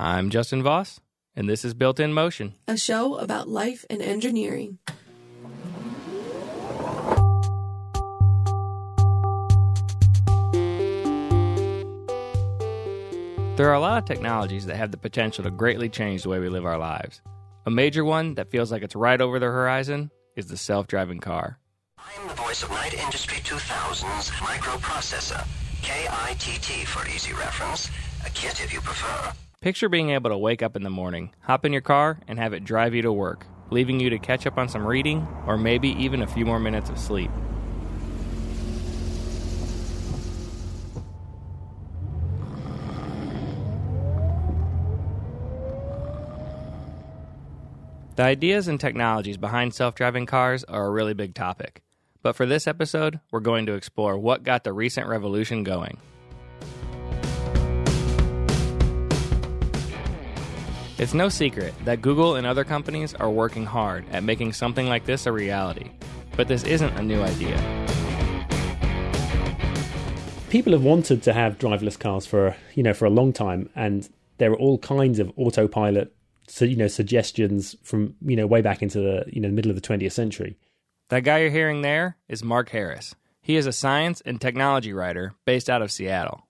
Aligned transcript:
I'm 0.00 0.30
Justin 0.30 0.62
Voss, 0.62 1.00
and 1.34 1.48
this 1.48 1.64
is 1.64 1.74
Built 1.74 1.98
in 1.98 2.12
Motion. 2.12 2.54
a 2.68 2.76
show 2.76 3.16
about 3.16 3.48
life 3.48 3.84
and 3.90 4.00
engineering. 4.00 4.78
There 13.56 13.68
are 13.68 13.74
a 13.74 13.80
lot 13.80 13.98
of 13.98 14.04
technologies 14.04 14.66
that 14.66 14.76
have 14.76 14.92
the 14.92 14.96
potential 14.96 15.42
to 15.42 15.50
greatly 15.50 15.88
change 15.88 16.22
the 16.22 16.28
way 16.28 16.38
we 16.38 16.48
live 16.48 16.64
our 16.64 16.78
lives. 16.78 17.20
A 17.66 17.70
major 17.70 18.04
one 18.04 18.34
that 18.36 18.52
feels 18.52 18.70
like 18.70 18.84
it's 18.84 18.94
right 18.94 19.20
over 19.20 19.40
the 19.40 19.46
horizon 19.46 20.12
is 20.36 20.46
the 20.46 20.56
self 20.56 20.86
driving 20.86 21.18
car. 21.18 21.58
I'm 21.98 22.28
the 22.28 22.34
voice 22.34 22.62
of 22.62 22.70
Knight 22.70 22.94
Industries 22.94 23.40
2000's 23.40 24.30
microprocessor. 24.30 25.44
K-I-T-T 25.82 26.84
for 26.84 27.04
easy 27.08 27.32
reference. 27.32 27.90
A 28.24 28.30
KITT 28.30 28.62
if 28.62 28.72
you 28.72 28.80
prefer. 28.80 29.32
Picture 29.60 29.88
being 29.88 30.10
able 30.10 30.30
to 30.30 30.38
wake 30.38 30.62
up 30.62 30.76
in 30.76 30.84
the 30.84 30.90
morning, 30.90 31.34
hop 31.40 31.64
in 31.64 31.72
your 31.72 31.82
car, 31.82 32.20
and 32.28 32.38
have 32.38 32.52
it 32.52 32.62
drive 32.62 32.94
you 32.94 33.02
to 33.02 33.12
work, 33.12 33.44
leaving 33.70 33.98
you 33.98 34.08
to 34.08 34.16
catch 34.16 34.46
up 34.46 34.56
on 34.56 34.68
some 34.68 34.86
reading 34.86 35.26
or 35.48 35.58
maybe 35.58 35.88
even 36.00 36.22
a 36.22 36.28
few 36.28 36.46
more 36.46 36.60
minutes 36.60 36.88
of 36.88 36.96
sleep. 36.96 37.28
The 48.14 48.22
ideas 48.22 48.68
and 48.68 48.78
technologies 48.78 49.38
behind 49.38 49.74
self 49.74 49.96
driving 49.96 50.26
cars 50.26 50.62
are 50.62 50.86
a 50.86 50.90
really 50.90 51.14
big 51.14 51.34
topic. 51.34 51.82
But 52.22 52.36
for 52.36 52.46
this 52.46 52.68
episode, 52.68 53.18
we're 53.32 53.40
going 53.40 53.66
to 53.66 53.74
explore 53.74 54.16
what 54.16 54.44
got 54.44 54.62
the 54.62 54.72
recent 54.72 55.08
revolution 55.08 55.64
going. 55.64 55.98
It's 60.98 61.14
no 61.14 61.28
secret 61.28 61.74
that 61.84 62.02
Google 62.02 62.34
and 62.34 62.46
other 62.46 62.64
companies 62.64 63.14
are 63.14 63.30
working 63.30 63.64
hard 63.64 64.04
at 64.10 64.24
making 64.24 64.52
something 64.52 64.88
like 64.88 65.04
this 65.04 65.26
a 65.26 65.32
reality. 65.32 65.90
But 66.36 66.48
this 66.48 66.64
isn't 66.64 66.96
a 66.98 67.02
new 67.02 67.22
idea. 67.22 67.56
people 70.50 70.72
have 70.72 70.82
wanted 70.82 71.22
to 71.22 71.30
have 71.32 71.58
driverless 71.58 71.98
cars 71.98 72.24
for 72.24 72.56
you 72.74 72.82
know 72.82 72.94
for 72.94 73.04
a 73.04 73.10
long 73.10 73.34
time 73.34 73.68
and 73.76 74.08
there 74.38 74.50
are 74.50 74.56
all 74.56 74.78
kinds 74.78 75.18
of 75.18 75.30
autopilot 75.36 76.10
so 76.46 76.64
you 76.64 76.74
know 76.74 76.86
suggestions 76.88 77.76
from 77.82 78.14
you 78.22 78.34
know 78.34 78.46
way 78.46 78.62
back 78.62 78.82
into 78.82 78.98
the 78.98 79.24
you 79.30 79.42
know 79.42 79.50
middle 79.50 79.70
of 79.70 79.76
the 79.76 79.86
20th 79.86 80.12
century 80.12 80.56
That 81.10 81.24
guy 81.24 81.40
you're 81.40 81.50
hearing 81.50 81.82
there 81.82 82.16
is 82.30 82.42
Mark 82.42 82.70
Harris. 82.70 83.14
He 83.42 83.56
is 83.56 83.66
a 83.66 83.72
science 83.72 84.22
and 84.24 84.40
technology 84.40 84.94
writer 84.94 85.34
based 85.44 85.68
out 85.68 85.82
of 85.82 85.92
Seattle. 85.92 86.48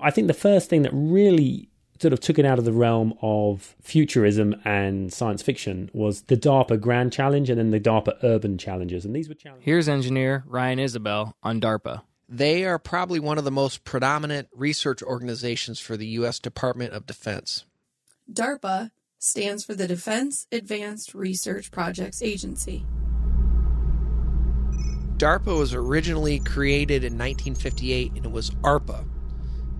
i 0.00 0.10
think 0.10 0.26
the 0.26 0.34
first 0.34 0.68
thing 0.68 0.82
that 0.82 0.92
really 0.92 1.69
sort 2.00 2.12
of 2.12 2.20
took 2.20 2.38
it 2.38 2.44
out 2.44 2.58
of 2.58 2.64
the 2.64 2.72
realm 2.72 3.14
of 3.20 3.76
futurism 3.82 4.54
and 4.64 5.12
science 5.12 5.42
fiction 5.42 5.90
was 5.92 6.22
the 6.22 6.36
darpa 6.36 6.80
grand 6.80 7.12
challenge 7.12 7.50
and 7.50 7.58
then 7.58 7.70
the 7.70 7.80
darpa 7.80 8.16
urban 8.22 8.56
challenges 8.56 9.04
and 9.04 9.14
these 9.14 9.28
were 9.28 9.34
challenges 9.34 9.64
Here's 9.64 9.88
engineer 9.88 10.44
Ryan 10.46 10.78
Isabel 10.78 11.36
on 11.42 11.60
DARPA. 11.60 12.02
They 12.28 12.64
are 12.64 12.78
probably 12.78 13.18
one 13.18 13.38
of 13.38 13.44
the 13.44 13.50
most 13.50 13.82
predominant 13.84 14.48
research 14.54 15.02
organizations 15.02 15.80
for 15.80 15.96
the 15.96 16.06
U.S. 16.06 16.38
Department 16.38 16.92
of 16.92 17.04
Defense. 17.04 17.64
DARPA 18.32 18.92
stands 19.18 19.64
for 19.64 19.74
the 19.74 19.88
Defense 19.88 20.46
Advanced 20.52 21.12
Research 21.12 21.72
Projects 21.72 22.22
Agency. 22.22 22.86
DARPA 25.16 25.58
was 25.58 25.74
originally 25.74 26.38
created 26.38 27.04
in 27.04 27.14
1958 27.14 28.12
and 28.14 28.24
it 28.24 28.32
was 28.32 28.50
ARPA. 28.62 29.04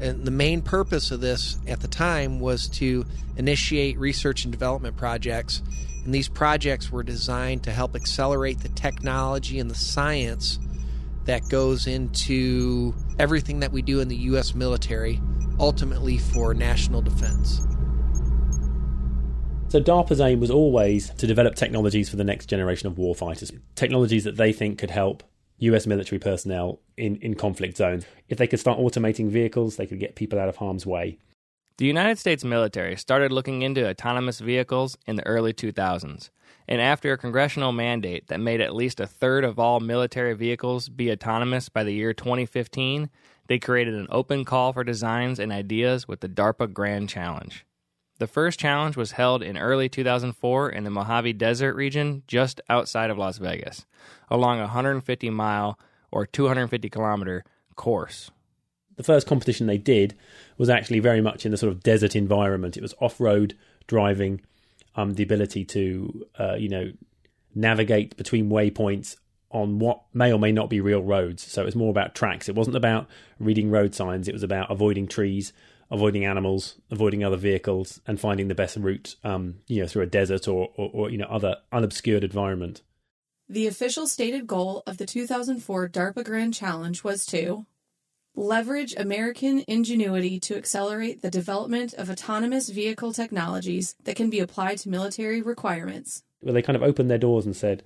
And 0.01 0.25
the 0.25 0.31
main 0.31 0.63
purpose 0.63 1.11
of 1.11 1.21
this 1.21 1.59
at 1.69 1.81
the 1.81 1.89
time 1.89 2.41
was 2.41 2.69
to 2.71 3.05
initiate 3.37 3.99
research 3.99 4.45
and 4.45 4.53
development 4.53 4.97
projects. 4.97 5.63
And 6.05 6.15
these 6.15 6.29
projects 6.29 6.91
were 6.91 7.03
designed 7.03 7.65
to 7.65 7.71
help 7.71 7.95
accelerate 7.95 8.61
the 8.61 8.71
technology 8.71 9.59
and 9.59 9.71
the 9.71 9.75
science 9.75 10.59
that 11.25 11.47
goes 11.51 11.87
into 11.87 12.95
everything 13.19 13.61
that 13.61 13.73
we 13.73 13.83
do 13.83 14.01
in 14.01 14.09
the 14.09 14.17
U.S. 14.17 14.55
military, 14.55 15.21
ultimately 15.59 16.17
for 16.17 16.55
national 16.55 17.03
defense. 17.03 17.61
So 19.69 19.81
DARPA's 19.81 20.21
aim 20.21 20.41
was 20.41 20.51
always 20.51 21.11
to 21.11 21.27
develop 21.27 21.55
technologies 21.55 22.09
for 22.09 22.17
the 22.17 22.25
next 22.25 22.47
generation 22.47 22.89
of 22.89 22.95
warfighters, 22.95 23.57
technologies 23.77 24.25
that 24.25 24.37
they 24.37 24.53
think 24.53 24.79
could 24.79 24.91
help 24.91 25.23
US 25.61 25.87
military 25.87 26.19
personnel 26.19 26.81
in, 26.97 27.17
in 27.17 27.35
conflict 27.35 27.77
zones. 27.77 28.05
If 28.29 28.39
they 28.39 28.47
could 28.47 28.61
start 28.61 28.79
automating 28.79 29.29
vehicles, 29.29 29.77
they 29.77 29.87
could 29.87 30.01
get 30.01 30.17
people 30.17 30.39
out 30.39 30.49
of 30.49 30.57
harm's 30.57 30.87
way. 30.87 31.19
The 31.79 31.87
United 31.87 32.19
States 32.19 32.45
military 32.45 32.97
started 32.97 33.33
looking 33.33 33.63
into 33.63 33.89
autonomous 33.89 34.41
vehicles 34.41 34.99
in 35.07 35.17
the 35.17 35.27
early 35.27 35.55
2000s, 35.55 36.29
and 36.69 36.81
after 36.81 37.13
a 37.13 37.19
congressional 37.19 37.73
mandate 37.73 38.27
that 38.29 38.39
made 38.39 38.61
at 38.61 38.75
least 38.75 39.01
a 39.01 39.07
third 39.07 39.45
of 39.45 39.59
all 39.59 39.81
military 39.81 40.35
vehicles 40.35 40.91
be 40.91 41.11
autonomous 41.11 41.71
by 41.71 41.83
the 41.83 41.95
year 41.95 42.13
2015, 42.13 43.09
they 43.47 43.59
created 43.59 43.95
an 43.95 44.09
open 44.11 44.45
call 44.45 44.75
for 44.75 44.85
designs 44.85 45.39
and 45.39 45.53
ideas 45.53 46.07
with 46.07 46.21
the 46.21 46.29
DARPA 46.29 46.73
Grand 46.73 47.09
Challenge. 47.09 47.65
The 48.21 48.27
first 48.27 48.61
challenge 48.61 48.99
was 48.99 49.13
held 49.13 49.43
in 49.43 49.57
early 49.57 49.89
2004 49.89 50.69
in 50.69 50.85
the 50.85 50.91
Mojave 50.91 51.33
Desert 51.33 51.75
region 51.75 52.23
just 52.27 52.61
outside 52.69 53.09
of 53.09 53.17
Las 53.17 53.39
Vegas, 53.39 53.87
along 54.29 54.59
a 54.59 54.65
150 54.65 55.31
mile 55.31 55.79
or 56.13 56.27
250 56.27 56.91
kilometer 56.91 57.45
course. 57.77 58.31
The 58.97 59.03
first 59.03 59.27
competition 59.27 59.67
they 59.67 59.79
did 59.79 60.15
was 60.59 60.69
actually 60.69 60.99
very 60.99 61.23
much 61.23 61.47
in 61.47 61.51
the 61.51 61.57
sort 61.57 61.73
of 61.73 61.83
desert 61.83 62.15
environment. 62.15 62.77
It 62.77 62.83
was 62.83 62.95
off 63.01 63.19
road 63.23 63.57
driving, 63.87 64.43
um, 64.97 65.15
the 65.15 65.23
ability 65.23 65.65
to, 65.65 66.27
uh, 66.39 66.57
you 66.57 66.69
know, 66.69 66.93
navigate 67.55 68.19
between 68.19 68.51
waypoints 68.51 69.17
on 69.51 69.79
what 69.79 70.03
may 70.13 70.33
or 70.33 70.39
may 70.39 70.53
not 70.53 70.71
be 70.71 70.81
real 70.81 71.03
roads. 71.03 71.43
So 71.43 71.63
it 71.63 71.67
was 71.67 71.77
more 71.77 71.91
about 71.91 72.15
tracks. 72.15 72.49
It 72.49 72.55
wasn't 72.55 72.77
about 72.77 73.09
reading 73.39 73.71
road 73.71 73.95
signs, 73.95 74.29
it 74.29 74.33
was 74.33 74.43
about 74.43 74.71
avoiding 74.71 75.09
trees, 75.09 75.53
avoiding 75.91 76.25
animals, 76.25 76.77
avoiding 76.91 77.25
other 77.25 77.37
vehicles, 77.37 78.01
and 78.07 78.21
finding 78.21 78.49
the 78.49 78.55
best 78.55 78.77
route, 78.77 79.17
um, 79.25 79.57
you 79.67 79.81
know, 79.81 79.89
through 79.89 80.03
a 80.03 80.07
desert 80.07 80.47
or, 80.47 80.71
or, 80.77 80.91
or 80.93 81.11
you 81.11 81.19
know, 81.19 81.27
other 81.27 81.57
unobscured 81.73 82.25
environment. 82.25 82.83
The 83.49 83.67
official 83.67 84.07
stated 84.07 84.47
goal 84.47 84.85
of 84.87 84.99
the 84.99 85.07
2004 85.07 85.89
DARPA 85.89 86.25
Grand 86.25 86.55
Challenge 86.55 87.03
was 87.03 87.27
to 87.27 87.67
leverage 88.37 88.95
American 88.97 89.65
ingenuity 89.67 90.39
to 90.39 90.57
accelerate 90.57 91.21
the 91.21 91.31
development 91.31 91.93
of 91.95 92.09
autonomous 92.09 92.69
vehicle 92.69 93.13
technologies 93.13 93.97
that 94.05 94.15
can 94.15 94.31
be 94.31 94.39
applied 94.39 94.79
to 94.79 94.89
military 94.89 95.43
requirements. 95.43 96.23
where 96.41 96.55
they 96.55 96.63
kind 96.63 96.77
of 96.77 96.83
opened 96.83 97.11
their 97.11 97.19
doors 97.19 97.45
and 97.45 97.57
said, 97.57 97.83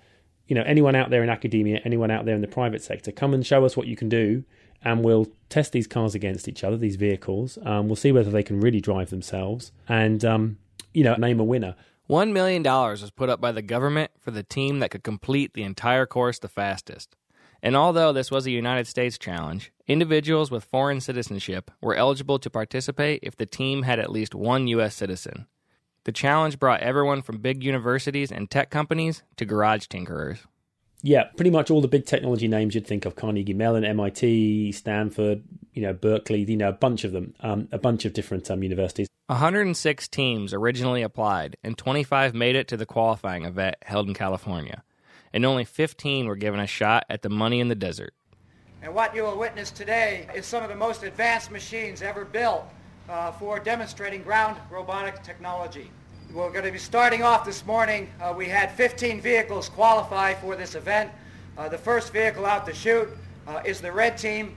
you 0.46 0.54
know, 0.54 0.62
anyone 0.62 0.94
out 0.94 1.10
there 1.10 1.22
in 1.22 1.30
academia, 1.30 1.80
anyone 1.84 2.10
out 2.10 2.24
there 2.24 2.34
in 2.34 2.40
the 2.40 2.48
private 2.48 2.82
sector, 2.82 3.12
come 3.12 3.34
and 3.34 3.46
show 3.46 3.64
us 3.64 3.76
what 3.76 3.86
you 3.86 3.96
can 3.96 4.08
do, 4.08 4.44
and 4.82 5.02
we'll 5.04 5.26
test 5.48 5.72
these 5.72 5.86
cars 5.86 6.14
against 6.14 6.48
each 6.48 6.62
other, 6.62 6.76
these 6.76 6.96
vehicles. 6.96 7.58
Um, 7.64 7.86
we'll 7.86 7.96
see 7.96 8.12
whether 8.12 8.30
they 8.30 8.42
can 8.42 8.60
really 8.60 8.80
drive 8.80 9.10
themselves, 9.10 9.72
and 9.88 10.24
um, 10.24 10.58
you 10.92 11.04
know, 11.04 11.14
name 11.16 11.40
a 11.40 11.44
winner. 11.44 11.74
$1 12.08 12.32
million 12.32 12.62
was 12.62 13.10
put 13.10 13.30
up 13.30 13.40
by 13.40 13.50
the 13.50 13.62
government 13.62 14.10
for 14.20 14.30
the 14.30 14.42
team 14.42 14.78
that 14.80 14.90
could 14.90 15.02
complete 15.02 15.54
the 15.54 15.62
entire 15.62 16.04
course 16.04 16.38
the 16.38 16.48
fastest. 16.48 17.16
And 17.62 17.74
although 17.74 18.12
this 18.12 18.30
was 18.30 18.44
a 18.44 18.50
United 18.50 18.86
States 18.86 19.16
challenge, 19.16 19.72
individuals 19.86 20.50
with 20.50 20.64
foreign 20.64 21.00
citizenship 21.00 21.70
were 21.80 21.94
eligible 21.94 22.38
to 22.40 22.50
participate 22.50 23.20
if 23.22 23.36
the 23.36 23.46
team 23.46 23.84
had 23.84 23.98
at 23.98 24.12
least 24.12 24.34
one 24.34 24.66
U.S. 24.68 24.94
citizen. 24.94 25.46
The 26.04 26.12
challenge 26.12 26.58
brought 26.58 26.80
everyone 26.80 27.22
from 27.22 27.38
big 27.38 27.64
universities 27.64 28.30
and 28.30 28.50
tech 28.50 28.70
companies 28.70 29.22
to 29.36 29.46
garage 29.46 29.86
tinkerers. 29.86 30.38
Yeah, 31.02 31.24
pretty 31.36 31.50
much 31.50 31.70
all 31.70 31.80
the 31.80 31.88
big 31.88 32.06
technology 32.06 32.48
names 32.48 32.74
you'd 32.74 32.86
think 32.86 33.04
of: 33.04 33.16
Carnegie 33.16 33.54
Mellon, 33.54 33.84
MIT, 33.84 34.72
Stanford, 34.72 35.42
you 35.72 35.82
know, 35.82 35.92
Berkeley. 35.92 36.44
You 36.44 36.56
know, 36.56 36.68
a 36.68 36.72
bunch 36.72 37.04
of 37.04 37.12
them, 37.12 37.34
um, 37.40 37.68
a 37.72 37.78
bunch 37.78 38.04
of 38.04 38.12
different 38.12 38.50
um, 38.50 38.62
universities. 38.62 39.08
106 39.26 40.08
teams 40.08 40.52
originally 40.52 41.02
applied, 41.02 41.56
and 41.64 41.78
25 41.78 42.34
made 42.34 42.56
it 42.56 42.68
to 42.68 42.76
the 42.76 42.86
qualifying 42.86 43.44
event 43.44 43.76
held 43.82 44.06
in 44.06 44.14
California. 44.14 44.82
And 45.32 45.44
only 45.44 45.64
15 45.64 46.26
were 46.26 46.36
given 46.36 46.60
a 46.60 46.66
shot 46.66 47.04
at 47.08 47.22
the 47.22 47.30
money 47.30 47.60
in 47.60 47.68
the 47.68 47.74
desert. 47.74 48.14
And 48.82 48.94
what 48.94 49.14
you 49.16 49.22
will 49.22 49.38
witness 49.38 49.70
today 49.70 50.28
is 50.34 50.44
some 50.44 50.62
of 50.62 50.68
the 50.68 50.76
most 50.76 51.02
advanced 51.02 51.50
machines 51.50 52.02
ever 52.02 52.26
built 52.26 52.66
uh, 53.08 53.32
for 53.32 53.58
demonstrating 53.58 54.22
ground 54.22 54.56
robotic 54.70 55.22
technology. 55.22 55.90
We're 56.32 56.50
going 56.50 56.64
to 56.64 56.72
be 56.72 56.78
starting 56.78 57.22
off 57.22 57.44
this 57.44 57.64
morning. 57.64 58.10
Uh, 58.20 58.34
we 58.36 58.46
had 58.46 58.72
15 58.72 59.20
vehicles 59.20 59.68
qualify 59.68 60.34
for 60.34 60.56
this 60.56 60.74
event. 60.74 61.10
Uh, 61.56 61.68
the 61.68 61.78
first 61.78 62.12
vehicle 62.12 62.44
out 62.44 62.66
to 62.66 62.74
shoot 62.74 63.08
uh, 63.46 63.62
is 63.64 63.80
the 63.80 63.92
red 63.92 64.18
team. 64.18 64.56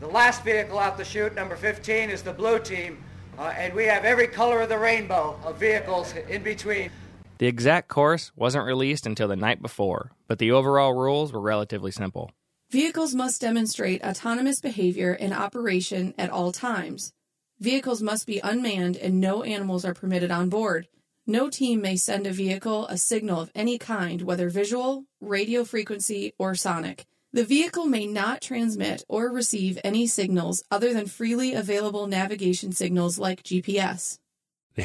The 0.00 0.08
last 0.08 0.44
vehicle 0.44 0.78
out 0.78 0.96
to 0.96 1.04
shoot, 1.04 1.34
number 1.34 1.56
15, 1.56 2.08
is 2.08 2.22
the 2.22 2.32
blue 2.32 2.58
team. 2.58 3.04
Uh, 3.38 3.52
and 3.56 3.74
we 3.74 3.84
have 3.84 4.04
every 4.04 4.28
color 4.28 4.62
of 4.62 4.68
the 4.68 4.78
rainbow 4.78 5.38
of 5.44 5.58
vehicles 5.58 6.14
in 6.28 6.42
between. 6.42 6.90
The 7.38 7.46
exact 7.46 7.88
course 7.88 8.32
wasn't 8.36 8.64
released 8.66 9.06
until 9.06 9.28
the 9.28 9.36
night 9.36 9.62
before, 9.62 10.12
but 10.26 10.38
the 10.38 10.52
overall 10.52 10.92
rules 10.92 11.32
were 11.32 11.40
relatively 11.40 11.90
simple. 11.90 12.30
Vehicles 12.70 13.14
must 13.14 13.40
demonstrate 13.40 14.04
autonomous 14.04 14.60
behavior 14.60 15.12
and 15.12 15.34
operation 15.34 16.14
at 16.16 16.30
all 16.30 16.52
times. 16.52 17.12
Vehicles 17.60 18.00
must 18.00 18.26
be 18.26 18.40
unmanned 18.42 18.96
and 18.96 19.20
no 19.20 19.42
animals 19.42 19.84
are 19.84 19.92
permitted 19.92 20.30
on 20.30 20.48
board. 20.48 20.88
No 21.26 21.50
team 21.50 21.82
may 21.82 21.94
send 21.94 22.26
a 22.26 22.32
vehicle 22.32 22.86
a 22.86 22.96
signal 22.96 23.42
of 23.42 23.52
any 23.54 23.76
kind, 23.76 24.22
whether 24.22 24.48
visual, 24.48 25.04
radio 25.20 25.64
frequency, 25.64 26.32
or 26.38 26.54
sonic. 26.54 27.04
The 27.34 27.44
vehicle 27.44 27.84
may 27.84 28.06
not 28.06 28.40
transmit 28.40 29.04
or 29.08 29.30
receive 29.30 29.78
any 29.84 30.06
signals 30.06 30.64
other 30.70 30.94
than 30.94 31.06
freely 31.06 31.52
available 31.52 32.06
navigation 32.06 32.72
signals 32.72 33.18
like 33.18 33.42
GPS. 33.42 34.19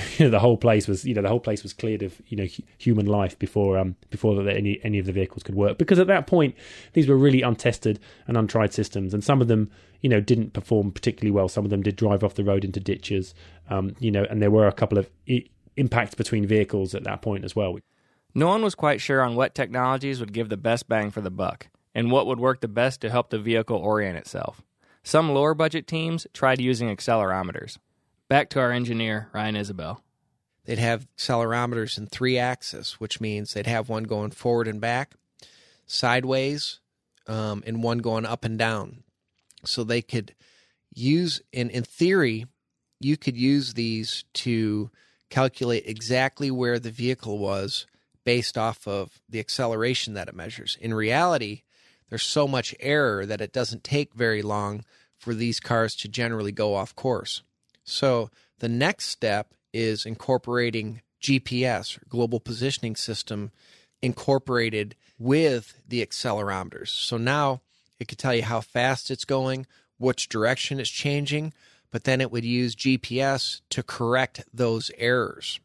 the 0.18 0.40
whole 0.40 0.58
place 0.58 0.88
was, 0.88 1.06
you 1.06 1.14
know, 1.14 1.22
the 1.22 1.30
whole 1.30 1.40
place 1.40 1.64
was 1.64 1.74
cleared 1.74 2.02
of, 2.02 2.22
you 2.28 2.38
know, 2.38 2.48
human 2.78 3.06
life 3.06 3.38
before, 3.38 3.78
um, 3.78 3.96
before 4.10 4.48
any 4.48 4.80
any 4.84 5.00
of 5.00 5.06
the 5.06 5.12
vehicles 5.12 5.44
could 5.44 5.56
work. 5.56 5.78
Because 5.78 6.00
at 6.00 6.08
that 6.08 6.28
point, 6.28 6.56
these 6.94 7.08
were 7.08 7.18
really 7.18 7.42
untested 7.42 8.00
and 8.28 8.38
untried 8.38 8.74
systems, 8.74 9.14
and 9.14 9.24
some 9.24 9.42
of 9.42 9.48
them, 9.48 9.72
you 10.02 10.10
know, 10.10 10.20
didn't 10.20 10.54
perform 10.54 10.92
particularly 10.92 11.32
well. 11.32 11.48
Some 11.48 11.66
of 11.66 11.70
them 11.70 11.84
did 11.84 11.96
drive 11.96 12.24
off 12.24 12.36
the 12.36 12.44
road 12.44 12.64
into 12.64 12.80
ditches, 12.80 13.34
um, 13.70 13.96
you 14.00 14.12
know, 14.12 14.26
and 14.30 14.42
there 14.42 14.52
were 14.52 14.68
a 14.68 14.74
couple 14.74 14.98
of 14.98 15.10
I- 15.30 15.46
impacts 15.78 16.16
between 16.16 16.46
vehicles 16.46 16.96
at 16.96 17.04
that 17.04 17.22
point 17.22 17.44
as 17.44 17.56
well. 17.56 17.78
No 18.34 18.48
one 18.48 18.64
was 18.64 18.76
quite 18.76 19.00
sure 19.00 19.22
on 19.22 19.36
what 19.36 19.56
technologies 19.56 20.20
would 20.20 20.34
give 20.34 20.50
the 20.50 20.58
best 20.58 20.90
bang 20.90 21.10
for 21.10 21.22
the 21.22 21.32
buck 21.32 21.68
and 21.94 22.12
what 22.12 22.28
would 22.28 22.40
work 22.40 22.60
the 22.60 22.68
best 22.68 23.00
to 23.02 23.10
help 23.10 23.30
the 23.30 23.40
vehicle 23.40 23.78
orient 23.78 24.18
itself. 24.18 24.62
Some 25.04 25.34
lower 25.34 25.54
budget 25.54 25.88
teams 25.88 26.28
tried 26.34 26.60
using 26.60 26.94
accelerometers. 26.94 27.78
Back 28.28 28.50
to 28.52 28.60
our 28.60 28.72
engineer, 28.72 29.30
Ryan 29.34 29.56
Isabel. 29.56 30.02
They'd 30.66 30.80
have 30.80 31.08
accelerometers 31.16 32.00
in 32.00 32.08
three 32.08 32.40
axis, 32.40 33.00
which 33.00 33.22
means 33.22 33.54
they'd 33.54 33.68
have 33.68 33.88
one 33.88 34.04
going 34.06 34.32
forward 34.32 34.68
and 34.68 34.82
back, 34.82 35.14
sideways, 35.86 36.80
um, 37.28 37.64
and 37.68 37.84
one 37.84 38.00
going 38.00 38.26
up 38.26 38.44
and 38.44 38.58
down. 38.58 39.04
So 39.64 39.84
they 39.84 40.02
could 40.02 40.34
use, 40.92 41.40
in, 41.52 41.70
in 41.70 41.84
theory, 41.84 42.48
you 43.00 43.16
could 43.16 43.38
use 43.38 43.76
these 43.76 44.24
to 44.34 44.90
calculate 45.30 45.84
exactly 45.86 46.50
where 46.50 46.80
the 46.80 46.90
vehicle 46.90 47.38
was 47.38 47.86
based 48.24 48.58
off 48.58 48.88
of 48.88 49.22
the 49.30 49.40
acceleration 49.40 50.16
that 50.16 50.28
it 50.28 50.36
measures. 50.36 50.80
In 50.82 50.96
reality, 50.96 51.62
there's 52.10 52.24
so 52.24 52.48
much 52.48 52.74
error 52.80 53.24
that 53.28 53.42
it 53.42 53.54
doesn't 53.54 53.84
take 53.84 54.16
very 54.16 54.42
long 54.42 54.84
for 55.16 55.36
these 55.36 55.60
cars 55.60 55.96
to 55.98 56.08
generally 56.08 56.52
go 56.52 56.74
off 56.74 56.96
course. 56.96 57.44
So 57.86 58.30
the 58.60 58.68
next 58.68 59.06
step 59.06 59.54
is 59.74 60.06
incorporating 60.06 61.02
GPS, 61.22 61.98
Global 62.10 62.40
Positioning 62.40 62.96
System, 62.96 63.52
incorporated 64.02 64.96
with 65.18 65.76
the 65.88 66.06
accelerometers. 66.06 66.90
So 66.90 67.18
now 67.18 67.62
it 68.00 68.08
could 68.08 68.18
tell 68.18 68.36
you 68.36 68.44
how 68.44 68.62
fast 68.62 69.10
it's 69.10 69.26
going, 69.26 69.66
which 69.98 70.28
direction 70.28 70.80
it's 70.80 70.90
changing, 70.90 71.54
but 71.92 72.04
then 72.04 72.20
it 72.20 72.32
would 72.32 72.44
use 72.44 72.76
GPS 72.76 73.62
to 73.70 73.82
correct 73.82 74.44
those 74.54 74.92
errors. 74.98 75.60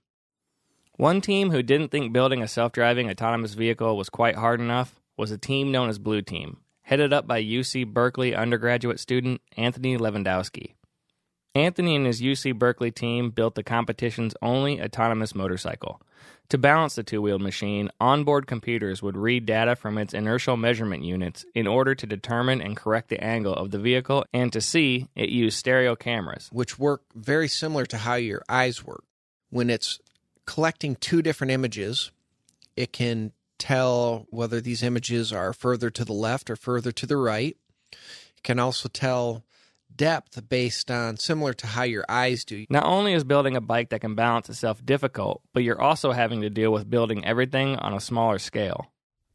One 0.96 1.20
team 1.20 1.50
who 1.50 1.62
didn't 1.62 1.88
think 1.88 2.12
building 2.12 2.42
a 2.42 2.48
self 2.48 2.72
driving 2.72 3.08
autonomous 3.08 3.54
vehicle 3.54 3.96
was 3.96 4.10
quite 4.10 4.36
hard 4.36 4.60
enough 4.60 5.00
was 5.16 5.30
a 5.30 5.38
team 5.38 5.72
known 5.72 5.88
as 5.88 5.98
Blue 5.98 6.22
Team, 6.22 6.58
headed 6.82 7.12
up 7.12 7.26
by 7.26 7.42
UC 7.42 7.86
Berkeley 7.92 8.34
undergraduate 8.34 9.00
student 9.00 9.40
Anthony 9.56 9.96
Levandowski. 9.96 10.74
Anthony 11.54 11.96
and 11.96 12.06
his 12.06 12.22
UC 12.22 12.58
Berkeley 12.58 12.90
team 12.90 13.30
built 13.30 13.54
the 13.54 13.62
competition's 13.62 14.34
only 14.40 14.80
autonomous 14.80 15.34
motorcycle. 15.34 16.00
To 16.50 16.58
balance 16.58 16.96
the 16.96 17.04
two 17.04 17.22
wheeled 17.22 17.42
machine, 17.42 17.90
onboard 18.00 18.46
computers 18.46 19.02
would 19.02 19.16
read 19.16 19.46
data 19.46 19.76
from 19.76 19.98
its 19.98 20.12
inertial 20.12 20.56
measurement 20.56 21.04
units 21.04 21.44
in 21.54 21.66
order 21.66 21.94
to 21.94 22.06
determine 22.06 22.60
and 22.60 22.76
correct 22.76 23.08
the 23.08 23.22
angle 23.22 23.54
of 23.54 23.70
the 23.70 23.78
vehicle, 23.78 24.24
and 24.32 24.52
to 24.52 24.60
see, 24.60 25.08
it 25.14 25.28
used 25.28 25.56
stereo 25.58 25.94
cameras. 25.94 26.48
which 26.52 26.78
work 26.78 27.02
very 27.14 27.46
similar 27.46 27.86
to 27.86 27.98
how 27.98 28.14
your 28.14 28.42
eyes 28.48 28.84
work. 28.84 29.04
When 29.50 29.70
it's 29.70 30.00
collecting 30.44 30.96
two 30.96 31.22
different 31.22 31.52
images, 31.52 32.10
it 32.76 32.92
can 32.92 33.32
tell 33.58 34.26
whether 34.30 34.60
these 34.60 34.82
images 34.82 35.32
are 35.32 35.52
further 35.52 35.90
to 35.90 36.04
the 36.04 36.12
left 36.12 36.50
or 36.50 36.56
further 36.56 36.90
to 36.90 37.06
the 37.06 37.16
right. 37.16 37.56
It 37.92 38.42
can 38.42 38.58
also 38.58 38.88
tell 38.88 39.44
depth 40.00 40.48
based 40.48 40.90
on 40.90 41.18
similar 41.18 41.52
to 41.52 41.66
how 41.66 41.84
your 41.84 42.06
eyes 42.08 42.40
do. 42.44 42.64
Not 42.70 42.84
only 42.84 43.12
is 43.12 43.24
building 43.24 43.54
a 43.54 43.60
bike 43.60 43.90
that 43.90 44.00
can 44.00 44.14
balance 44.14 44.48
itself 44.48 44.82
difficult, 44.84 45.42
but 45.52 45.62
you're 45.62 45.80
also 45.88 46.12
having 46.12 46.40
to 46.40 46.48
deal 46.48 46.72
with 46.72 46.88
building 46.88 47.20
everything 47.26 47.76
on 47.76 47.92
a 47.92 48.00
smaller 48.00 48.38
scale. 48.38 48.80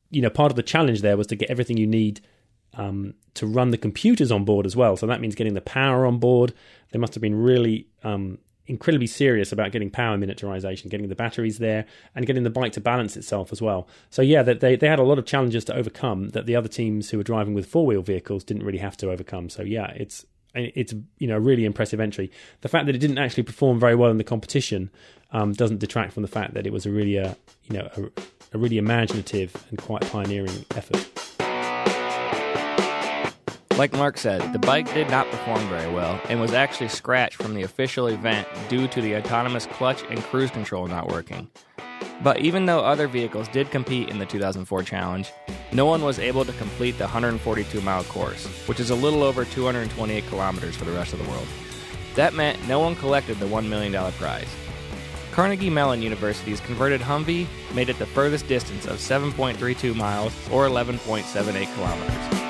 you 0.09 0.21
know, 0.21 0.29
part 0.29 0.51
of 0.51 0.55
the 0.55 0.63
challenge 0.63 1.01
there 1.01 1.17
was 1.17 1.27
to 1.27 1.35
get 1.35 1.49
everything 1.49 1.77
you 1.77 1.87
need 1.87 2.21
um, 2.75 3.13
to 3.33 3.45
run 3.45 3.71
the 3.71 3.77
computers 3.77 4.31
on 4.31 4.45
board 4.45 4.65
as 4.65 4.75
well. 4.75 4.95
So 4.97 5.07
that 5.07 5.21
means 5.21 5.35
getting 5.35 5.53
the 5.53 5.61
power 5.61 6.05
on 6.05 6.19
board. 6.19 6.53
They 6.91 6.99
must 6.99 7.13
have 7.15 7.21
been 7.21 7.35
really 7.35 7.87
um, 8.03 8.37
incredibly 8.65 9.07
serious 9.07 9.51
about 9.51 9.71
getting 9.71 9.89
power 9.89 10.17
miniaturization, 10.17 10.89
getting 10.89 11.09
the 11.09 11.15
batteries 11.15 11.57
there, 11.59 11.85
and 12.15 12.25
getting 12.25 12.43
the 12.43 12.49
bike 12.49 12.73
to 12.73 12.81
balance 12.81 13.17
itself 13.17 13.51
as 13.51 13.61
well. 13.61 13.87
So 14.09 14.21
yeah, 14.21 14.43
that 14.43 14.59
they 14.59 14.75
they 14.75 14.87
had 14.87 14.99
a 14.99 15.03
lot 15.03 15.19
of 15.19 15.25
challenges 15.25 15.65
to 15.65 15.75
overcome 15.75 16.29
that 16.29 16.45
the 16.45 16.55
other 16.55 16.69
teams 16.69 17.09
who 17.09 17.17
were 17.17 17.23
driving 17.23 17.53
with 17.53 17.65
four 17.65 17.85
wheel 17.85 18.01
vehicles 18.01 18.43
didn't 18.43 18.63
really 18.63 18.79
have 18.79 18.97
to 18.97 19.11
overcome. 19.11 19.49
So 19.49 19.61
yeah, 19.63 19.91
it's 19.95 20.25
it's 20.55 20.93
you 21.19 21.27
know 21.27 21.37
a 21.37 21.39
really 21.39 21.65
impressive 21.65 21.99
entry. 21.99 22.31
The 22.61 22.69
fact 22.69 22.85
that 22.85 22.95
it 22.95 22.99
didn't 22.99 23.17
actually 23.17 23.43
perform 23.43 23.79
very 23.79 23.95
well 23.95 24.11
in 24.11 24.17
the 24.17 24.23
competition 24.23 24.89
um, 25.31 25.53
doesn't 25.53 25.79
detract 25.79 26.13
from 26.13 26.21
the 26.23 26.29
fact 26.29 26.53
that 26.53 26.65
it 26.65 26.73
was 26.73 26.85
a 26.85 26.91
really 26.91 27.17
a 27.17 27.35
you 27.69 27.77
know 27.77 27.89
a, 27.97 28.21
a 28.53 28.57
really 28.57 28.77
imaginative 28.77 29.55
and 29.69 29.77
quite 29.77 30.01
pioneering 30.11 30.65
effort. 30.75 31.05
Like 33.77 33.91
Mark 33.91 34.17
said, 34.17 34.53
the 34.53 34.59
bike 34.59 34.91
did 34.93 35.09
not 35.09 35.29
perform 35.29 35.59
very 35.67 35.93
well 35.93 36.21
and 36.29 36.39
was 36.39 36.53
actually 36.53 36.87
scratched 36.87 37.35
from 37.35 37.55
the 37.55 37.63
official 37.63 38.07
event 38.07 38.47
due 38.69 38.87
to 38.87 39.01
the 39.01 39.17
autonomous 39.17 39.65
clutch 39.65 40.01
and 40.09 40.23
cruise 40.23 40.49
control 40.49 40.87
not 40.87 41.09
working. 41.09 41.49
But 42.23 42.39
even 42.39 42.65
though 42.65 42.79
other 42.79 43.07
vehicles 43.07 43.47
did 43.49 43.71
compete 43.71 44.09
in 44.09 44.19
the 44.19 44.25
2004 44.25 44.83
challenge, 44.83 45.31
no 45.71 45.85
one 45.85 46.01
was 46.01 46.17
able 46.17 46.45
to 46.45 46.53
complete 46.53 46.97
the 46.97 47.03
142 47.03 47.81
mile 47.81 48.03
course, 48.05 48.45
which 48.67 48.79
is 48.79 48.89
a 48.89 48.95
little 48.95 49.23
over 49.23 49.45
228 49.45 50.25
kilometers 50.27 50.75
for 50.75 50.85
the 50.85 50.91
rest 50.91 51.13
of 51.13 51.19
the 51.19 51.29
world. 51.29 51.47
That 52.15 52.33
meant 52.33 52.65
no 52.67 52.79
one 52.79 52.95
collected 52.95 53.39
the 53.39 53.45
$1 53.45 53.67
million 53.67 53.93
prize. 54.13 54.47
Carnegie 55.31 55.69
Mellon 55.69 56.01
University's 56.01 56.61
converted 56.61 57.01
Humvee 57.01 57.45
made 57.73 57.89
it 57.89 57.99
the 57.99 58.05
furthest 58.05 58.47
distance 58.47 58.85
of 58.85 58.99
7.32 58.99 59.93
miles 59.93 60.33
or 60.49 60.65
11.78 60.65 61.75
kilometers. 61.75 62.45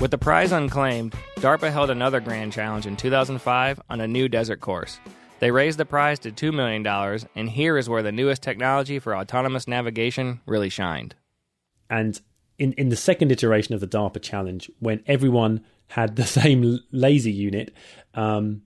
With 0.00 0.12
the 0.12 0.18
prize 0.18 0.52
unclaimed, 0.52 1.14
DARPA 1.36 1.72
held 1.72 1.90
another 1.90 2.20
grand 2.20 2.52
challenge 2.52 2.86
in 2.86 2.96
2005 2.96 3.80
on 3.90 4.00
a 4.00 4.06
new 4.06 4.28
desert 4.28 4.60
course. 4.60 5.00
They 5.38 5.50
raised 5.50 5.78
the 5.78 5.84
prize 5.84 6.18
to 6.20 6.32
$2 6.32 6.54
million, 6.54 6.86
and 7.34 7.50
here 7.50 7.76
is 7.76 7.88
where 7.88 8.02
the 8.02 8.12
newest 8.12 8.42
technology 8.42 8.98
for 8.98 9.14
autonomous 9.14 9.68
navigation 9.68 10.40
really 10.46 10.70
shined. 10.70 11.14
And 11.90 12.20
in, 12.58 12.72
in 12.74 12.88
the 12.88 12.96
second 12.96 13.30
iteration 13.30 13.74
of 13.74 13.80
the 13.80 13.86
DARPA 13.86 14.22
challenge, 14.22 14.70
when 14.78 15.02
everyone 15.06 15.64
had 15.88 16.16
the 16.16 16.24
same 16.26 16.80
laser 16.90 17.30
unit, 17.30 17.74
um, 18.14 18.62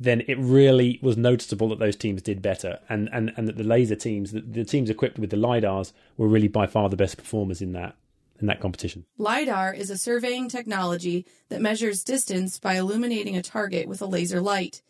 then 0.00 0.22
it 0.26 0.38
really 0.38 0.98
was 1.02 1.16
noticeable 1.16 1.68
that 1.68 1.78
those 1.78 1.94
teams 1.94 2.22
did 2.22 2.40
better, 2.40 2.78
and 2.88 3.08
and, 3.12 3.32
and 3.36 3.46
that 3.46 3.58
the 3.58 3.64
laser 3.64 3.94
teams, 3.94 4.32
the, 4.32 4.40
the 4.40 4.64
teams 4.64 4.88
equipped 4.88 5.18
with 5.18 5.28
the 5.28 5.36
lidars, 5.36 5.92
were 6.16 6.26
really 6.26 6.48
by 6.48 6.66
far 6.66 6.88
the 6.88 6.96
best 6.96 7.18
performers 7.18 7.60
in 7.60 7.72
that 7.72 7.96
in 8.40 8.46
that 8.46 8.60
competition. 8.60 9.04
LIDAR 9.18 9.74
is 9.74 9.90
a 9.90 9.98
surveying 9.98 10.48
technology 10.48 11.26
that 11.50 11.60
measures 11.60 12.02
distance 12.02 12.58
by 12.58 12.74
illuminating 12.74 13.36
a 13.36 13.42
target 13.42 13.86
with 13.86 14.00
a 14.00 14.06
laser 14.06 14.40
light. 14.40 14.80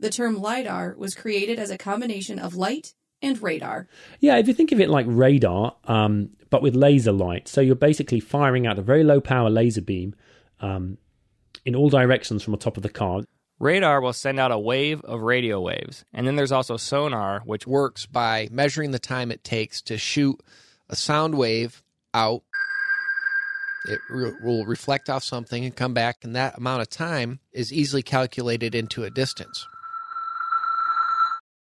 The 0.00 0.10
term 0.10 0.40
LIDAR 0.40 0.94
was 0.96 1.14
created 1.14 1.58
as 1.58 1.70
a 1.70 1.76
combination 1.76 2.38
of 2.38 2.54
light 2.54 2.94
and 3.20 3.40
radar. 3.42 3.86
Yeah, 4.18 4.38
if 4.38 4.48
you 4.48 4.54
think 4.54 4.72
of 4.72 4.80
it 4.80 4.88
like 4.88 5.04
radar, 5.06 5.76
um, 5.84 6.30
but 6.48 6.62
with 6.62 6.74
laser 6.74 7.12
light, 7.12 7.48
so 7.48 7.60
you're 7.60 7.74
basically 7.74 8.18
firing 8.18 8.66
out 8.66 8.78
a 8.78 8.82
very 8.82 9.04
low 9.04 9.20
power 9.20 9.50
laser 9.50 9.82
beam 9.82 10.14
um, 10.60 10.96
in 11.66 11.76
all 11.76 11.90
directions 11.90 12.42
from 12.42 12.52
the 12.52 12.58
top 12.58 12.78
of 12.78 12.82
the 12.82 12.88
car. 12.88 13.22
Radar 13.58 14.00
will 14.00 14.14
send 14.14 14.40
out 14.40 14.50
a 14.50 14.58
wave 14.58 15.02
of 15.02 15.20
radio 15.20 15.60
waves, 15.60 16.06
and 16.14 16.26
then 16.26 16.34
there's 16.34 16.50
also 16.50 16.78
sonar, 16.78 17.42
which 17.44 17.66
Works 17.66 18.06
by 18.06 18.48
measuring 18.50 18.92
the 18.92 18.98
time 18.98 19.30
it 19.30 19.44
takes 19.44 19.82
to 19.82 19.98
shoot 19.98 20.40
a 20.88 20.96
sound 20.96 21.34
wave 21.34 21.82
out. 22.14 22.42
It 23.86 23.98
re- 24.08 24.32
will 24.42 24.64
reflect 24.64 25.10
off 25.10 25.24
something 25.24 25.62
and 25.62 25.76
come 25.76 25.92
back, 25.92 26.24
and 26.24 26.34
that 26.34 26.56
amount 26.56 26.80
of 26.80 26.88
time 26.88 27.40
is 27.52 27.70
easily 27.70 28.02
calculated 28.02 28.74
into 28.74 29.04
a 29.04 29.10
distance. 29.10 29.66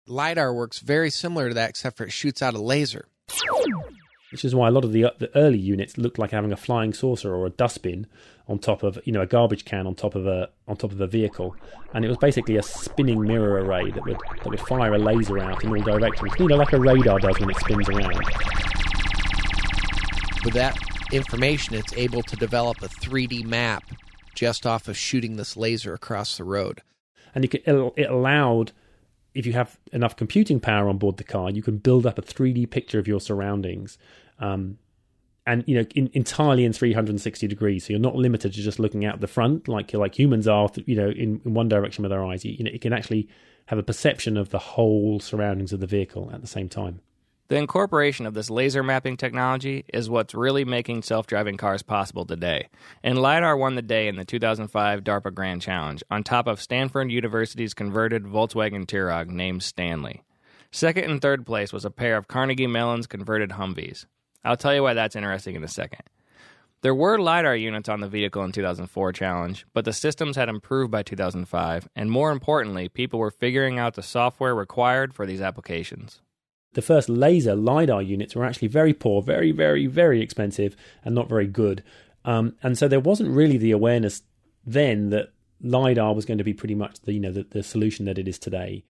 LiDAR 0.07 0.53
works 0.53 0.79
very 0.79 1.09
similar 1.09 1.49
to 1.49 1.55
that, 1.55 1.69
except 1.69 1.97
for 1.97 2.05
it 2.05 2.11
shoots 2.11 2.41
out 2.41 2.53
a 2.53 2.61
laser. 2.61 3.07
which 4.31 4.43
is 4.43 4.53
why 4.53 4.67
a 4.67 4.71
lot 4.71 4.83
of 4.83 4.91
the, 4.91 5.05
uh, 5.05 5.11
the 5.19 5.35
early 5.37 5.57
units 5.57 5.97
looked 5.97 6.19
like 6.19 6.31
having 6.31 6.51
a 6.51 6.57
flying 6.57 6.93
saucer 6.93 7.33
or 7.33 7.45
a 7.45 7.49
dustbin 7.49 8.07
on 8.47 8.59
top 8.59 8.83
of 8.83 8.97
you 9.03 9.11
know 9.11 9.21
a 9.21 9.25
garbage 9.25 9.65
can 9.65 9.85
on 9.85 9.95
top 9.95 10.15
of 10.15 10.25
a 10.25 10.49
on 10.67 10.75
top 10.77 10.91
of 10.91 11.01
a 11.01 11.07
vehicle, 11.07 11.55
and 11.93 12.05
it 12.05 12.07
was 12.07 12.17
basically 12.17 12.57
a 12.57 12.63
spinning 12.63 13.21
mirror 13.21 13.63
array 13.63 13.89
that 13.91 14.05
would 14.05 14.17
that 14.17 14.45
would 14.45 14.59
fire 14.61 14.93
a 14.93 14.97
laser 14.97 15.39
out 15.39 15.63
in 15.63 15.69
all 15.69 15.81
directions, 15.81 16.33
you 16.39 16.47
know, 16.47 16.55
like 16.55 16.73
a 16.73 16.79
radar 16.79 17.19
does 17.19 17.39
when 17.39 17.49
it 17.49 17.57
spins 17.57 17.89
around. 17.89 18.15
With 20.45 20.53
that 20.53 20.77
information, 21.11 21.75
it's 21.75 21.93
able 21.93 22.23
to 22.23 22.35
develop 22.35 22.81
a 22.81 22.87
3D 22.87 23.43
map 23.43 23.83
just 24.35 24.65
off 24.65 24.87
of 24.87 24.95
shooting 24.97 25.35
this 25.35 25.57
laser 25.57 25.93
across 25.93 26.37
the 26.37 26.43
road. 26.43 26.81
And 27.33 27.43
you 27.43 27.49
could, 27.49 27.63
it 27.65 28.09
allowed, 28.09 28.71
if 29.37 29.45
you 29.45 29.53
have 29.53 29.79
enough 29.93 30.15
computing 30.15 30.59
power 30.59 30.89
on 30.89 30.97
board 30.97 31.17
the 31.17 31.23
car, 31.23 31.51
you 31.51 31.61
can 31.61 31.77
build 31.77 32.07
up 32.07 32.17
a 32.17 32.21
3D 32.23 32.69
picture 32.71 32.97
of 32.97 33.07
your 33.07 33.21
surroundings. 33.21 33.97
Um, 34.39 34.79
and 35.45 35.63
you 35.65 35.75
know 35.75 35.87
in, 35.95 36.09
entirely 36.13 36.65
in 36.65 36.73
360 36.73 37.47
degrees 37.47 37.85
so 37.85 37.93
you're 37.93 37.99
not 37.99 38.15
limited 38.15 38.53
to 38.53 38.61
just 38.61 38.79
looking 38.79 39.05
out 39.05 39.21
the 39.21 39.27
front 39.27 39.69
like 39.69 39.93
like 39.93 40.19
humans 40.19 40.45
are 40.45 40.69
you 40.85 40.95
know 40.95 41.07
in, 41.09 41.41
in 41.45 41.53
one 41.53 41.69
direction 41.69 42.03
with 42.03 42.11
our 42.11 42.25
eyes 42.25 42.43
you, 42.43 42.51
you 42.51 42.65
know 42.65 42.71
it 42.71 42.81
can 42.81 42.91
actually 42.91 43.29
have 43.67 43.79
a 43.79 43.83
perception 43.83 44.35
of 44.35 44.49
the 44.49 44.59
whole 44.59 45.21
surroundings 45.21 45.71
of 45.71 45.79
the 45.79 45.87
vehicle 45.87 46.29
at 46.33 46.41
the 46.41 46.47
same 46.47 46.67
time 46.67 46.99
the 47.49 47.55
incorporation 47.55 48.25
of 48.25 48.33
this 48.33 48.49
laser 48.49 48.83
mapping 48.83 49.15
technology 49.15 49.85
is 49.93 50.09
what's 50.09 50.35
really 50.35 50.65
making 50.65 51.01
self 51.01 51.27
driving 51.27 51.55
cars 51.55 51.81
possible 51.81 52.25
today. 52.25 52.67
And 53.03 53.17
LiDAR 53.17 53.55
won 53.55 53.75
the 53.75 53.81
day 53.81 54.07
in 54.07 54.17
the 54.17 54.25
2005 54.25 55.03
DARPA 55.03 55.33
Grand 55.33 55.61
Challenge 55.61 56.03
on 56.11 56.23
top 56.23 56.47
of 56.47 56.61
Stanford 56.61 57.09
University's 57.09 57.73
converted 57.73 58.23
Volkswagen 58.23 58.85
Touareg 58.85 59.29
named 59.29 59.63
Stanley. 59.63 60.23
Second 60.71 61.05
and 61.05 61.21
third 61.21 61.45
place 61.45 61.71
was 61.71 61.85
a 61.85 61.91
pair 61.91 62.17
of 62.17 62.27
Carnegie 62.27 62.67
Mellon's 62.67 63.07
converted 63.07 63.51
Humvees. 63.51 64.05
I'll 64.43 64.57
tell 64.57 64.75
you 64.75 64.83
why 64.83 64.93
that's 64.93 65.15
interesting 65.15 65.55
in 65.55 65.63
a 65.63 65.69
second. 65.69 66.01
There 66.81 66.93
were 66.93 67.17
LiDAR 67.17 67.55
units 67.55 67.89
on 67.89 68.01
the 68.01 68.09
vehicle 68.09 68.43
in 68.43 68.51
2004 68.51 69.13
challenge, 69.13 69.65
but 69.73 69.85
the 69.85 69.93
systems 69.93 70.35
had 70.35 70.49
improved 70.49 70.91
by 70.91 71.01
2005, 71.01 71.89
and 71.95 72.11
more 72.11 72.31
importantly, 72.31 72.87
people 72.89 73.19
were 73.19 73.31
figuring 73.31 73.79
out 73.79 73.95
the 73.95 74.03
software 74.03 74.53
required 74.53 75.13
for 75.13 75.25
these 75.25 75.41
applications 75.41 76.21
the 76.77 76.83
first 76.83 77.09
laser 77.09 77.55
LiDAR 77.55 78.03
units 78.03 78.35
were 78.35 78.45
actually 78.45 78.67
very 78.67 78.93
poor, 78.93 79.23
very, 79.23 79.51
very, 79.51 79.87
very 79.87 80.21
expensive, 80.21 80.75
and 81.03 81.15
not 81.15 81.27
very 81.27 81.47
good. 81.47 81.83
Um, 82.23 82.55
and 82.61 82.77
so 82.77 82.87
there 82.87 82.99
wasn't 82.99 83.35
really 83.35 83.57
the 83.57 83.71
awareness 83.71 84.21
then 84.63 85.09
that 85.09 85.29
LiDAR 85.59 86.13
was 86.13 86.25
going 86.25 86.37
to 86.37 86.43
be 86.43 86.53
pretty 86.53 86.75
much 86.75 86.99
the, 86.99 87.13
you 87.13 87.19
know, 87.19 87.31
the, 87.31 87.47
the 87.49 87.63
solution 87.63 88.05
that 88.05 88.19
it 88.19 88.27
is 88.27 88.37
today. 88.37 88.83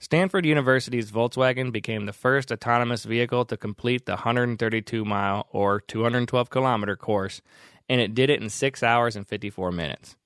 Stanford 0.00 0.44
University's 0.44 1.12
Volkswagen 1.12 1.70
became 1.70 2.06
the 2.06 2.12
first 2.12 2.50
autonomous 2.50 3.04
vehicle 3.04 3.44
to 3.44 3.56
complete 3.56 4.06
the 4.06 4.14
132 4.14 5.04
mile 5.04 5.46
or 5.52 5.78
212 5.78 6.50
kilometer 6.50 6.96
course, 6.96 7.40
and 7.88 8.00
it 8.00 8.16
did 8.16 8.30
it 8.30 8.42
in 8.42 8.50
6 8.50 8.82
hours 8.82 9.14
and 9.14 9.28
54 9.28 9.70
minutes. 9.70 10.16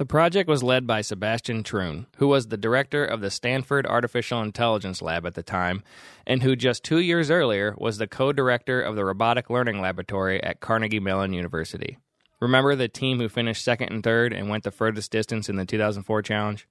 The 0.00 0.06
project 0.06 0.48
was 0.48 0.62
led 0.62 0.86
by 0.86 1.02
Sebastian 1.02 1.62
Thrun, 1.62 2.06
who 2.16 2.26
was 2.26 2.46
the 2.46 2.56
director 2.56 3.04
of 3.04 3.20
the 3.20 3.30
Stanford 3.30 3.86
Artificial 3.86 4.40
Intelligence 4.40 5.02
Lab 5.02 5.26
at 5.26 5.34
the 5.34 5.42
time, 5.42 5.82
and 6.26 6.42
who 6.42 6.56
just 6.56 6.82
two 6.82 7.00
years 7.00 7.30
earlier 7.30 7.74
was 7.76 7.98
the 7.98 8.06
co 8.06 8.32
director 8.32 8.80
of 8.80 8.96
the 8.96 9.04
Robotic 9.04 9.50
Learning 9.50 9.78
Laboratory 9.78 10.42
at 10.42 10.60
Carnegie 10.60 11.00
Mellon 11.00 11.34
University. 11.34 11.98
Remember 12.40 12.74
the 12.74 12.88
team 12.88 13.18
who 13.18 13.28
finished 13.28 13.62
second 13.62 13.92
and 13.92 14.02
third 14.02 14.32
and 14.32 14.48
went 14.48 14.64
the 14.64 14.70
furthest 14.70 15.10
distance 15.10 15.50
in 15.50 15.56
the 15.56 15.66
2004 15.66 16.22
challenge? 16.22 16.66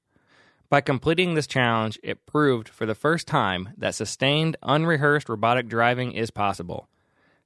By 0.71 0.81
completing 0.81 1.35
this 1.35 1.45
challenge, 1.45 1.99
it 2.01 2.25
proved 2.25 2.67
for 2.67 2.87
the 2.87 2.95
first 2.95 3.27
time 3.27 3.69
that 3.77 3.93
sustained, 3.93 4.57
unrehearsed 4.63 5.29
robotic 5.29 5.67
driving 5.67 6.13
is 6.13 6.31
possible. 6.31 6.89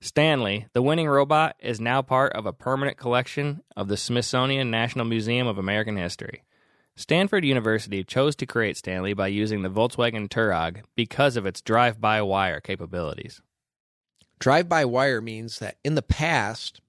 Stanley, 0.04 0.68
the 0.74 0.82
winning 0.82 1.08
robot, 1.08 1.56
is 1.60 1.80
now 1.80 2.02
part 2.02 2.34
of 2.34 2.46
a 2.46 2.52
permanent 2.52 2.98
collection 2.98 3.64
of 3.78 3.88
the 3.88 3.96
Smithsonian 3.96 4.70
National 4.70 5.06
Museum 5.06 5.48
of 5.48 5.58
American 5.58 5.96
History. 5.96 6.44
Stanford 6.98 7.46
University 7.46 8.04
chose 8.04 8.36
to 8.36 8.46
create 8.46 8.76
Stanley 8.76 9.14
by 9.14 9.28
using 9.28 9.62
the 9.62 9.70
Volkswagen 9.70 10.28
Touareg 10.28 10.84
because 10.98 11.38
of 11.38 11.46
its 11.46 11.62
drive 11.62 12.02
by 12.02 12.22
wire 12.22 12.60
capabilities. 12.60 13.42
Drive 14.40 14.68
by 14.68 14.84
wire 14.84 15.22
means 15.22 15.60
that 15.60 15.78
in 15.86 15.96
the 15.96 16.02
past, 16.02 16.82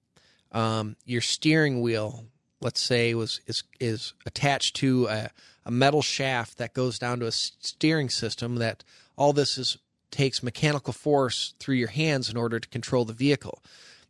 um, 0.51 0.97
your 1.05 1.21
steering 1.21 1.79
wheel, 1.79 2.25
let's 2.59 2.81
say, 2.81 3.13
was 3.13 3.39
is 3.47 3.63
is 3.79 4.13
attached 4.25 4.75
to 4.75 5.07
a, 5.07 5.29
a 5.63 5.71
metal 5.71 6.01
shaft 6.01 6.57
that 6.57 6.73
goes 6.73 6.99
down 6.99 7.21
to 7.21 7.27
a 7.27 7.31
steering 7.31 8.09
system. 8.09 8.55
That 8.55 8.83
all 9.15 9.31
this 9.31 9.57
is 9.57 9.77
takes 10.15 10.41
mechanical 10.41 10.93
force 10.93 11.53
through 11.59 11.75
your 11.75 11.89
hands 11.89 12.29
in 12.29 12.37
order 12.37 12.59
to 12.59 12.69
control 12.69 13.05
the 13.05 13.13
vehicle. 13.13 13.61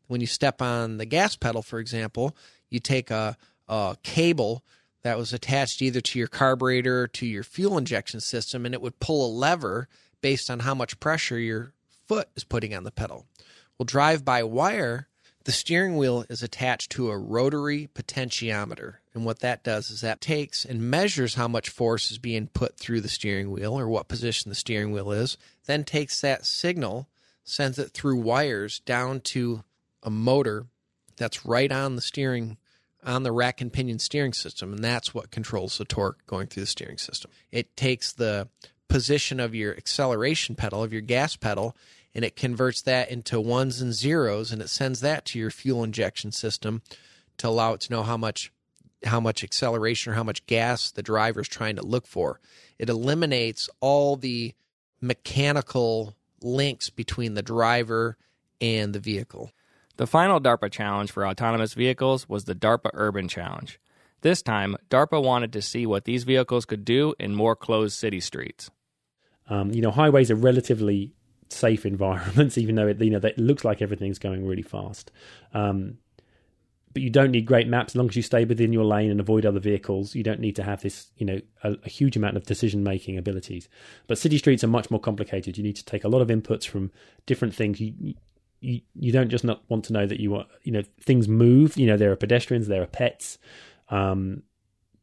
When 0.07 0.21
you 0.21 0.27
step 0.27 0.61
on 0.61 0.97
the 0.97 1.05
gas 1.05 1.35
pedal, 1.35 1.61
for 1.61 1.79
example, 1.79 2.35
you 2.69 2.79
take 2.79 3.09
a, 3.09 3.35
a 3.67 3.97
cable 4.03 4.63
that 5.01 5.17
was 5.17 5.33
attached 5.33 5.81
either 5.81 6.01
to 6.01 6.19
your 6.19 6.27
carburetor 6.27 7.03
or 7.03 7.07
to 7.07 7.25
your 7.25 7.43
fuel 7.43 7.77
injection 7.77 8.19
system, 8.19 8.65
and 8.65 8.73
it 8.73 8.81
would 8.81 8.99
pull 8.99 9.25
a 9.25 9.31
lever 9.31 9.87
based 10.21 10.49
on 10.49 10.59
how 10.59 10.75
much 10.75 10.99
pressure 10.99 11.39
your 11.39 11.73
foot 12.07 12.29
is 12.35 12.43
putting 12.43 12.73
on 12.73 12.83
the 12.83 12.91
pedal. 12.91 13.25
Well, 13.77 13.85
drive 13.85 14.23
by 14.23 14.43
wire 14.43 15.07
the 15.45 15.51
steering 15.51 15.95
wheel 15.95 16.25
is 16.27 16.41
attached 16.41 16.91
to 16.91 17.11
a 17.11 17.17
rotary 17.17 17.87
potentiometer. 17.93 18.95
And 19.13 19.25
what 19.25 19.39
that 19.39 19.63
does 19.63 19.91
is 19.91 20.01
that 20.01 20.19
takes 20.19 20.65
and 20.65 20.89
measures 20.89 21.35
how 21.35 21.47
much 21.47 21.69
force 21.69 22.11
is 22.11 22.17
being 22.17 22.47
put 22.47 22.77
through 22.77 23.01
the 23.01 23.07
steering 23.07 23.51
wheel 23.51 23.79
or 23.79 23.87
what 23.87 24.07
position 24.07 24.49
the 24.49 24.55
steering 24.55 24.91
wheel 24.91 25.11
is, 25.11 25.37
then 25.67 25.83
takes 25.83 26.19
that 26.21 26.45
signal, 26.45 27.07
sends 27.43 27.77
it 27.77 27.91
through 27.91 28.19
wires 28.19 28.79
down 28.79 29.21
to 29.21 29.63
a 30.01 30.09
motor 30.09 30.65
that's 31.15 31.45
right 31.45 31.71
on 31.71 31.95
the 31.95 32.01
steering 32.01 32.57
on 33.03 33.21
the 33.21 33.31
rack 33.31 33.61
and 33.61 33.71
pinion 33.71 33.99
steering 33.99 34.33
system 34.33 34.73
and 34.73 34.83
that's 34.83 35.13
what 35.13 35.29
controls 35.29 35.77
the 35.77 35.85
torque 35.85 36.25
going 36.25 36.47
through 36.47 36.63
the 36.63 36.67
steering 36.67 36.97
system. 36.97 37.29
It 37.51 37.77
takes 37.77 38.11
the 38.11 38.49
position 38.87 39.39
of 39.39 39.53
your 39.53 39.77
acceleration 39.77 40.55
pedal 40.55 40.83
of 40.83 40.91
your 40.91 41.03
gas 41.03 41.35
pedal 41.35 41.75
and 42.15 42.23
it 42.23 42.37
converts 42.37 42.81
that 42.83 43.11
into 43.11 43.39
ones 43.39 43.81
and 43.81 43.93
zeros 43.93 44.51
and 44.51 44.61
it 44.61 44.69
sends 44.69 45.01
that 45.01 45.25
to 45.25 45.37
your 45.37 45.51
fuel 45.51 45.83
injection 45.83 46.31
system 46.31 46.81
to 47.37 47.47
allow 47.47 47.73
it 47.73 47.81
to 47.81 47.91
know 47.91 48.01
how 48.01 48.17
much 48.17 48.51
how 49.03 49.19
much 49.19 49.43
acceleration 49.43 50.11
or 50.11 50.15
how 50.15 50.23
much 50.23 50.45
gas 50.47 50.89
the 50.89 51.03
driver 51.03 51.41
is 51.41 51.47
trying 51.47 51.75
to 51.75 51.85
look 51.85 52.07
for. 52.07 52.39
It 52.79 52.89
eliminates 52.89 53.69
all 53.79 54.15
the 54.15 54.55
mechanical 54.99 56.15
links 56.41 56.89
between 56.89 57.35
the 57.35 57.43
driver 57.43 58.17
and 58.59 58.95
the 58.95 58.99
vehicle. 58.99 59.51
The 59.97 60.07
final 60.07 60.39
DARPA 60.39 60.71
challenge 60.71 61.11
for 61.11 61.27
autonomous 61.27 61.73
vehicles 61.73 62.27
was 62.27 62.45
the 62.45 62.55
DARPA 62.55 62.89
Urban 62.93 63.27
Challenge. 63.27 63.79
This 64.21 64.41
time, 64.41 64.75
DARPA 64.89 65.23
wanted 65.23 65.53
to 65.53 65.61
see 65.61 65.85
what 65.85 66.05
these 66.05 66.23
vehicles 66.23 66.65
could 66.65 66.83
do 66.83 67.13
in 67.19 67.35
more 67.35 67.55
closed 67.55 67.97
city 67.97 68.19
streets. 68.19 68.71
Um, 69.47 69.71
you 69.71 69.81
know, 69.81 69.91
highways 69.91 70.31
are 70.31 70.35
relatively 70.35 71.13
safe 71.49 71.85
environments, 71.85 72.57
even 72.59 72.75
though 72.75 72.87
it 72.87 73.01
you 73.01 73.11
know 73.11 73.19
it 73.19 73.37
looks 73.37 73.63
like 73.63 73.81
everything's 73.81 74.19
going 74.19 74.45
really 74.45 74.61
fast. 74.61 75.11
Um, 75.53 75.97
but 76.95 77.01
you 77.01 77.09
don't 77.09 77.31
need 77.31 77.45
great 77.45 77.67
maps 77.67 77.91
as 77.91 77.97
long 77.97 78.07
as 78.07 78.15
you 78.15 78.21
stay 78.21 78.45
within 78.45 78.71
your 78.71 78.85
lane 78.85 79.11
and 79.11 79.19
avoid 79.19 79.45
other 79.45 79.59
vehicles. 79.59 80.15
You 80.15 80.23
don't 80.23 80.39
need 80.39 80.55
to 80.55 80.63
have 80.63 80.81
this, 80.81 81.07
you 81.17 81.25
know, 81.25 81.41
a, 81.61 81.75
a 81.83 81.89
huge 81.89 82.15
amount 82.15 82.37
of 82.37 82.45
decision 82.45 82.83
making 82.83 83.17
abilities. 83.17 83.67
But 84.07 84.17
city 84.17 84.37
streets 84.37 84.63
are 84.63 84.67
much 84.67 84.89
more 84.89 84.99
complicated. 84.99 85.57
You 85.57 85.63
need 85.63 85.75
to 85.75 85.83
take 85.83 86.05
a 86.05 86.07
lot 86.07 86.21
of 86.21 86.29
inputs 86.29 86.65
from 86.65 86.93
different 87.25 87.53
things. 87.53 87.81
You, 87.81 88.15
you, 88.61 88.79
you 88.95 89.11
don't 89.11 89.27
just 89.27 89.43
not 89.43 89.61
want 89.67 89.83
to 89.85 89.93
know 89.93 90.05
that 90.05 90.21
you 90.21 90.35
are, 90.35 90.45
you 90.63 90.71
know, 90.71 90.83
things 91.01 91.27
move. 91.27 91.75
You 91.75 91.87
know, 91.87 91.97
there 91.97 92.13
are 92.13 92.15
pedestrians, 92.15 92.69
there 92.69 92.83
are 92.83 92.87
pets, 92.87 93.39
um, 93.89 94.43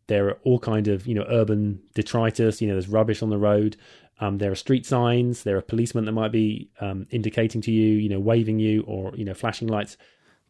there 0.07 0.29
are 0.29 0.39
all 0.45 0.59
kind 0.59 0.89
of, 0.89 1.07
you 1.07 1.15
know, 1.15 1.27
urban 1.29 1.83
detritus. 1.95 2.63
You 2.63 2.69
know, 2.69 2.75
there's 2.75 2.89
rubbish 2.89 3.23
on 3.23 3.29
the 3.29 3.37
road. 3.37 3.77
Um, 4.23 4.39
there 4.39 4.53
are 4.53 4.55
street 4.55 4.87
signs. 4.87 5.43
There 5.43 5.57
are 5.57 5.63
policemen 5.63 6.05
that 6.05 6.13
might 6.13 6.31
be 6.31 6.71
um, 6.81 7.09
indicating 7.11 7.61
to 7.63 7.73
you, 7.73 7.97
you 7.97 8.09
know, 8.09 8.21
waving 8.21 8.61
you 8.61 8.83
or 8.83 9.13
you 9.17 9.25
know, 9.25 9.35
flashing 9.35 9.67
lights. 9.67 9.97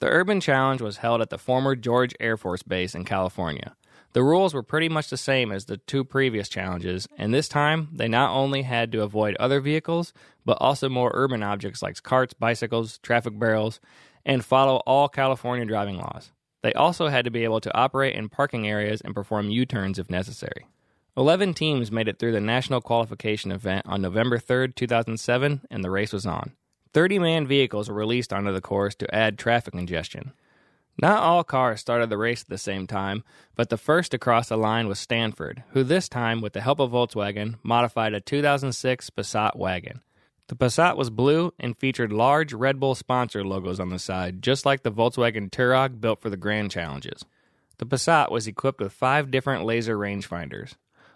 The 0.00 0.09
Urban 0.09 0.41
Challenge 0.41 0.83
was 0.83 0.99
held 0.99 1.23
at 1.23 1.31
the 1.31 1.38
former 1.38 1.75
George 1.75 2.14
Air 2.21 2.37
Force 2.37 2.62
Base 2.62 2.95
in 2.95 3.07
California. 3.07 3.75
The 4.12 4.23
rules 4.23 4.52
were 4.52 4.62
pretty 4.62 4.91
much 4.91 5.09
the 5.09 5.17
same 5.17 5.50
as 5.50 5.64
the 5.64 5.79
two 5.79 6.05
previous 6.05 6.50
challenges, 6.50 7.09
and 7.17 7.33
this 7.33 7.49
time 7.49 7.88
they 7.95 8.09
not 8.09 8.37
only 8.37 8.61
had 8.61 8.93
to 8.93 9.02
avoid 9.02 9.37
other 9.37 9.59
vehicles, 9.59 10.12
but 10.45 10.59
also 10.61 10.91
more 10.91 11.11
urban 11.14 11.43
objects 11.43 11.81
like 11.83 12.02
carts, 12.02 12.35
bicycles, 12.35 12.99
traffic 12.99 13.38
barrels, 13.38 13.81
and 14.26 14.45
follow 14.45 14.83
all 14.85 15.09
California 15.09 15.64
driving 15.64 15.97
laws. 15.97 16.31
They 16.62 16.75
also 16.75 17.09
had 17.09 17.25
to 17.25 17.31
be 17.31 17.45
able 17.45 17.62
to 17.62 17.75
operate 17.75 18.17
in 18.17 18.29
parking 18.29 18.69
areas 18.69 19.00
and 19.00 19.14
perform 19.14 19.49
U 19.49 19.64
turns 19.64 19.99
if 19.99 20.11
necessary. 20.11 20.67
11 21.14 21.52
teams 21.52 21.92
made 21.92 22.09
it 22.09 22.19
through 22.19 22.33
the 22.33 22.40
national 22.40 22.81
qualification 22.81 23.52
event 23.52 23.85
on 23.87 24.00
November 24.00 24.38
3, 24.38 24.73
2007, 24.73 25.61
and 25.71 25.85
the 25.85 25.90
race 25.90 26.12
was 26.12 26.25
on. 26.25 26.52
30 26.95 27.19
man 27.19 27.47
vehicles 27.47 27.88
were 27.88 27.95
released 27.95 28.33
onto 28.33 28.52
the 28.52 28.62
course 28.62 28.95
to 28.95 29.14
add 29.14 29.38
traffic 29.38 29.75
congestion. 29.75 30.33
Not 31.00 31.23
all 31.23 31.45
cars 31.45 31.81
started 31.81 32.09
the 32.09 32.16
race 32.16 32.42
at 32.42 32.49
the 32.49 32.57
same 32.57 32.87
time, 32.87 33.25
but 33.57 33.69
the 33.69 33.76
first 33.76 34.11
to 34.12 34.19
cross 34.19 34.49
the 34.49 34.57
line 34.57 34.88
was 34.88 34.99
Stanford, 34.99 35.64
who 35.71 35.85
this 35.85 36.09
time, 36.09 36.40
with 36.40 36.54
the 36.54 36.61
help 36.61 36.81
of 36.81 36.92
Volkswagen, 36.92 37.57
modified 37.62 38.14
a 38.14 38.21
2006 38.21 39.11
Passat 39.11 39.57
wagon. 39.57 40.00
The 40.49 40.57
Passat 40.57 40.97
was 40.97 41.11
blue 41.11 41.52
and 41.59 41.78
featured 41.78 42.12
large 42.12 42.52
Red 42.52 42.81
Bull 42.81 42.95
sponsor 42.95 43.45
logos 43.45 43.81
on 43.81 43.88
the 43.88 43.99
side, 43.99 44.42
just 44.42 44.66
like 44.66 44.83
the 44.83 44.92
Volkswagen 44.92 45.50
Touareg 45.50 46.00
built 46.00 46.21
for 46.21 46.31
the 46.31 46.37
Grand 46.37 46.71
Challenges. 46.71 47.25
The 47.78 47.87
Passat 47.87 48.31
was 48.31 48.47
equipped 48.47 48.81
with 48.81 48.92
five 48.92 49.31
different 49.31 49.64
laser 49.64 49.97
rangefinders. 49.97 50.75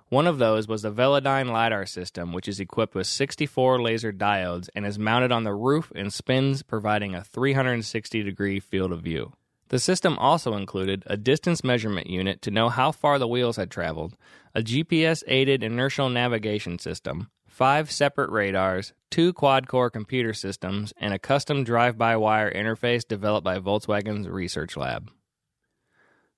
One 0.09 0.29
of 0.29 0.39
those 0.39 0.69
was 0.69 0.83
the 0.83 0.93
Velodyne 0.93 1.51
LiDAR 1.51 1.85
system, 1.85 2.33
which 2.33 2.47
is 2.47 2.61
equipped 2.61 2.95
with 2.95 3.09
64 3.09 3.83
laser 3.83 4.13
diodes 4.13 4.69
and 4.73 4.87
is 4.87 5.01
mounted 5.01 5.33
on 5.33 5.43
the 5.43 5.53
roof 5.53 5.91
and 5.97 6.13
spins, 6.13 6.63
providing 6.63 7.15
a 7.17 7.25
360 7.25 8.23
degree 8.23 8.61
field 8.61 8.93
of 8.93 9.03
view. 9.03 9.33
The 9.69 9.81
system 9.81 10.17
also 10.19 10.55
included 10.55 11.03
a 11.07 11.17
distance 11.17 11.65
measurement 11.65 12.07
unit 12.07 12.41
to 12.43 12.53
know 12.53 12.69
how 12.69 12.93
far 12.93 13.19
the 13.19 13.27
wheels 13.27 13.57
had 13.57 13.69
traveled, 13.69 14.17
a 14.55 14.63
GPS 14.63 15.25
aided 15.27 15.65
inertial 15.65 16.09
navigation 16.09 16.79
system, 16.79 17.29
five 17.49 17.91
separate 17.91 18.31
radars, 18.31 18.93
two 19.11 19.33
quad 19.33 19.67
core 19.67 19.91
computer 19.91 20.33
systems, 20.33 20.93
and 20.99 21.15
a 21.15 21.19
custom 21.19 21.65
drive 21.65 21.99
by 21.99 22.17
wire 22.17 22.53
interface 22.53 23.07
developed 23.07 23.45
by 23.45 23.59
Volkswagen's 23.59 24.29
research 24.29 24.77
lab. 24.77 25.11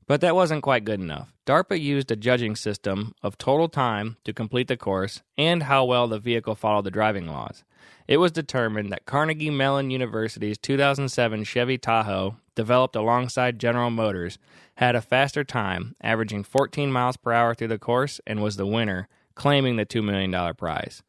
But 0.08 0.22
that 0.22 0.34
wasn't 0.34 0.62
quite 0.62 0.86
good 0.86 1.00
enough. 1.00 1.34
DARPA 1.46 1.78
used 1.78 2.10
a 2.10 2.16
judging 2.16 2.56
system 2.56 3.14
of 3.22 3.36
total 3.36 3.68
time 3.68 4.16
to 4.24 4.32
complete 4.32 4.66
the 4.66 4.76
course 4.76 5.22
and 5.36 5.64
how 5.64 5.84
well 5.84 6.08
the 6.08 6.18
vehicle 6.18 6.54
followed 6.54 6.86
the 6.86 6.90
driving 6.90 7.26
laws. 7.26 7.62
It 8.08 8.16
was 8.16 8.32
determined 8.32 8.90
that 8.90 9.04
Carnegie 9.04 9.50
Mellon 9.50 9.90
University's 9.90 10.56
2007 10.56 11.44
Chevy 11.44 11.76
Tahoe, 11.76 12.36
developed 12.54 12.96
alongside 12.96 13.58
General 13.58 13.90
Motors, 13.90 14.38
had 14.76 14.96
a 14.96 15.02
faster 15.02 15.44
time, 15.44 15.94
averaging 16.00 16.42
14 16.42 16.90
miles 16.90 17.18
per 17.18 17.32
hour 17.32 17.54
through 17.54 17.68
the 17.68 17.78
course, 17.78 18.18
and 18.26 18.42
was 18.42 18.56
the 18.56 18.66
winner, 18.66 19.08
claiming 19.34 19.76
the 19.76 19.84
$2 19.84 20.02
million 20.02 20.54
prize. 20.54 21.02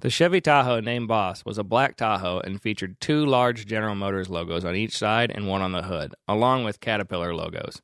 The 0.00 0.10
Chevy 0.10 0.42
Tahoe 0.42 0.80
named 0.80 1.08
Boss 1.08 1.46
was 1.46 1.56
a 1.56 1.64
black 1.64 1.96
Tahoe 1.96 2.40
and 2.40 2.60
featured 2.60 3.00
two 3.00 3.24
large 3.24 3.64
General 3.64 3.94
Motors 3.94 4.28
logos 4.28 4.66
on 4.66 4.76
each 4.76 4.98
side 4.98 5.30
and 5.30 5.48
one 5.48 5.62
on 5.62 5.72
the 5.72 5.84
hood, 5.84 6.14
along 6.28 6.64
with 6.64 6.80
Caterpillar 6.80 7.34
logos. 7.34 7.80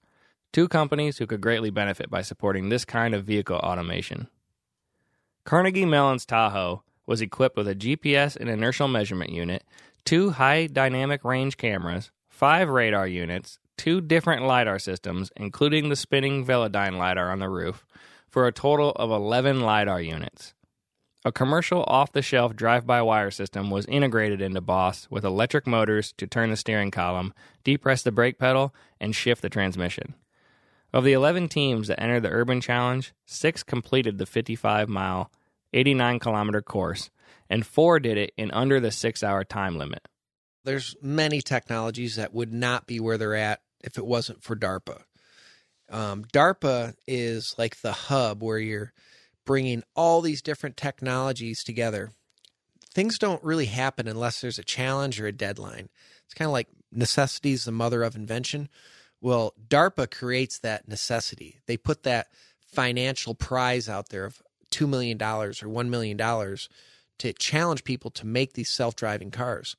Two 0.53 0.67
companies 0.67 1.19
who 1.19 1.27
could 1.27 1.41
greatly 1.41 1.71
benefit 1.71 2.11
by 2.11 2.23
supporting 2.23 2.69
this 2.69 2.85
kind 2.85 3.15
of 3.15 3.25
vehicle 3.25 3.59
automation. 3.59 4.29
Carnegie 5.45 5.85
Mellon's 5.85 6.27
Tahoe 6.27 6.83
was 7.07 7.21
equipped 7.21 7.57
with 7.57 7.69
a 7.69 7.75
GPS 7.75 8.37
and 8.37 8.49
inertial 8.49 8.89
measurement 8.89 9.31
unit, 9.31 9.65
two 10.05 10.31
high 10.31 10.67
dynamic 10.67 11.25
range 11.25 11.57
cameras, 11.57 12.11
five 12.29 12.69
radar 12.69 13.07
units, 13.07 13.59
two 13.77 14.01
different 14.01 14.45
LiDAR 14.45 14.79
systems, 14.79 15.31
including 15.37 15.89
the 15.89 15.97
spinning 15.97 16.45
Velodyne 16.45 16.99
LiDAR 16.99 17.31
on 17.31 17.39
the 17.39 17.49
roof, 17.49 17.87
for 18.29 18.47
a 18.47 18.53
total 18.53 18.91
of 18.93 19.11
11 19.11 19.61
LiDAR 19.61 20.01
units. 20.01 20.55
A 21.25 21.31
commercial 21.31 21.85
off 21.87 22.13
the 22.13 22.23
shelf 22.23 22.57
drive 22.57 22.87
by 22.87 23.03
wire 23.03 23.31
system 23.31 23.71
was 23.71 23.87
integrated 23.87 24.41
into 24.41 24.61
Boss 24.61 25.07
with 25.11 25.25
electric 25.25 25.67
motors 25.67 26.13
to 26.17 26.27
turn 26.27 26.51
the 26.51 26.57
steering 26.57 26.91
column, 26.91 27.35
depress 27.63 28.03
the 28.03 28.11
brake 28.11 28.39
pedal, 28.39 28.75
and 29.01 29.15
shift 29.15 29.43
the 29.43 29.51
transmission. 29.51 30.15
Of 30.93 31.05
the 31.05 31.13
11 31.13 31.49
teams 31.49 31.89
that 31.89 32.03
entered 32.03 32.25
the 32.25 32.31
Urban 32.31 32.61
Challenge, 32.61 33.13
six 33.25 33.63
completed 33.63 34.19
the 34.19 34.27
55 34.27 34.89
mile 34.89 35.31
89 35.73 36.19
kilometer 36.19 36.63
course, 36.63 37.11
and 37.49 37.67
four 37.67 38.01
did 38.01 38.19
it 38.19 38.33
in 38.37 38.51
under 38.51 38.81
the 38.81 38.91
six 38.91 39.23
hour 39.23 39.45
time 39.45 39.79
limit. 39.79 40.07
There's 40.65 40.97
many 41.01 41.41
technologies 41.41 42.17
that 42.17 42.35
would 42.35 42.53
not 42.53 42.87
be 42.87 43.01
where 43.01 43.19
they're 43.19 43.37
at 43.37 43.61
if 43.83 43.97
it 43.97 44.07
wasn't 44.07 44.43
for 44.43 44.57
DARPA. 44.57 45.03
Um, 45.89 46.25
DARPA 46.25 46.95
is 47.07 47.55
like 47.57 47.81
the 47.81 47.93
hub 47.93 48.43
where 48.43 48.59
you're 48.59 48.93
bringing 49.47 49.83
all 49.97 50.21
these 50.21 50.43
different 50.43 50.77
technologies 50.77 51.65
together. 51.65 52.11
Things 52.93 53.19
don't 53.19 53.43
really 53.43 53.67
happen 53.67 54.07
unless 54.07 54.41
there's 54.41 54.59
a 54.59 54.65
challenge 54.65 55.21
or 55.21 55.27
a 55.27 55.33
deadline. 55.33 55.89
It's 56.25 56.35
kind 56.35 56.47
of 56.47 56.53
like 56.53 56.69
necessity 56.93 57.53
is 57.53 57.65
the 57.65 57.73
mother 57.73 58.03
of 58.03 58.17
invention. 58.17 58.69
Well, 59.21 59.55
DARPA 59.69 60.11
creates 60.11 60.59
that 60.61 60.89
necessity. 60.89 61.61
They 61.67 61.77
put 61.77 62.05
that 62.05 62.29
financial 62.59 63.35
prize 63.35 63.89
out 63.89 64.09
there 64.09 64.25
of 64.25 64.43
$2 64.71 64.89
million 64.89 65.21
or 65.21 65.51
$1 65.53 65.89
million 65.89 66.17
to 67.19 67.33
challenge 67.35 67.85
people 67.85 68.11
to 68.13 68.27
make 68.27 68.55
these 68.55 68.71
self 68.71 68.97
driving 68.97 69.31
cars. 69.31 69.77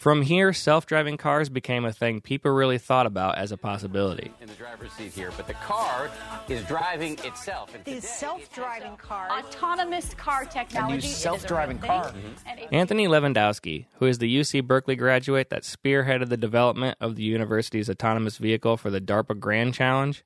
From 0.00 0.22
here, 0.22 0.54
self 0.54 0.86
driving 0.86 1.18
cars 1.18 1.50
became 1.50 1.84
a 1.84 1.92
thing 1.92 2.22
people 2.22 2.50
really 2.52 2.78
thought 2.78 3.04
about 3.04 3.36
as 3.36 3.52
a 3.52 3.58
possibility. 3.58 4.32
In 4.40 4.48
the 4.48 4.54
driver's 4.54 4.90
seat 4.92 5.12
here, 5.12 5.30
but 5.36 5.46
the 5.46 5.52
car 5.52 6.08
is 6.48 6.64
driving 6.64 7.18
itself. 7.22 7.74
And 7.74 7.84
These 7.84 8.08
self-driving 8.08 8.96
cars. 8.96 9.30
autonomous 9.30 10.14
car 10.14 10.46
technology. 10.46 10.94
a 10.94 11.00
real 11.02 11.02
self-driving 11.02 11.80
thing. 11.80 11.88
car. 11.90 12.14
And 12.46 12.58
it- 12.58 12.64
mm-hmm. 12.64 12.74
Anthony 12.74 13.08
Levandowski, 13.08 13.84
who 13.98 14.06
is 14.06 14.16
the 14.16 14.34
UC 14.34 14.62
Berkeley 14.62 14.96
graduate 14.96 15.50
that 15.50 15.64
spearheaded 15.64 16.30
the 16.30 16.38
development 16.38 16.96
of 16.98 17.16
the 17.16 17.22
university's 17.22 17.90
autonomous 17.90 18.38
vehicle 18.38 18.78
for 18.78 18.88
the 18.88 19.02
DARPA 19.02 19.38
Grand 19.38 19.74
Challenge, 19.74 20.24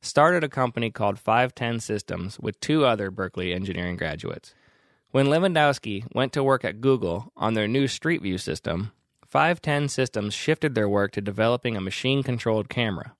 started 0.00 0.44
a 0.44 0.48
company 0.48 0.92
called 0.92 1.18
510 1.18 1.80
Systems 1.80 2.38
with 2.38 2.60
two 2.60 2.84
other 2.84 3.10
Berkeley 3.10 3.52
engineering 3.52 3.96
graduates. 3.96 4.54
When 5.10 5.26
Levandowski 5.26 6.04
went 6.14 6.32
to 6.34 6.44
work 6.44 6.64
at 6.64 6.80
Google 6.80 7.32
on 7.36 7.54
their 7.54 7.66
new 7.66 7.88
Street 7.88 8.22
View 8.22 8.38
system, 8.38 8.92
510 9.36 9.90
Systems 9.90 10.32
shifted 10.32 10.74
their 10.74 10.88
work 10.88 11.12
to 11.12 11.20
developing 11.20 11.76
a 11.76 11.80
machine 11.82 12.22
controlled 12.22 12.70
camera. 12.70 13.14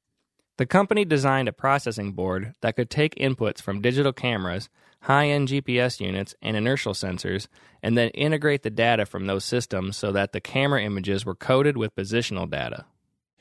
The 0.57 0.65
company 0.65 1.05
designed 1.05 1.47
a 1.47 1.53
processing 1.53 2.13
board 2.13 2.55
that 2.63 2.75
could 2.75 2.89
take 2.89 3.15
inputs 3.17 3.61
from 3.61 3.83
digital 3.83 4.15
cameras, 4.15 4.71
high 5.03 5.29
end 5.29 5.49
GPS 5.49 6.01
units, 6.01 6.35
and 6.41 6.57
inertial 6.57 6.95
sensors, 6.95 7.49
and 7.83 7.99
then 7.99 8.09
integrate 8.13 8.63
the 8.63 8.71
data 8.71 9.05
from 9.05 9.27
those 9.27 9.45
systems 9.45 9.99
so 9.99 10.11
that 10.11 10.33
the 10.33 10.41
camera 10.41 10.83
images 10.83 11.27
were 11.27 11.35
coded 11.35 11.77
with 11.77 11.95
positional 11.95 12.49
data. 12.49 12.87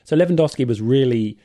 So 0.03 0.17
Levandowski 0.17 0.67
was 0.67 0.81
really 0.81 1.37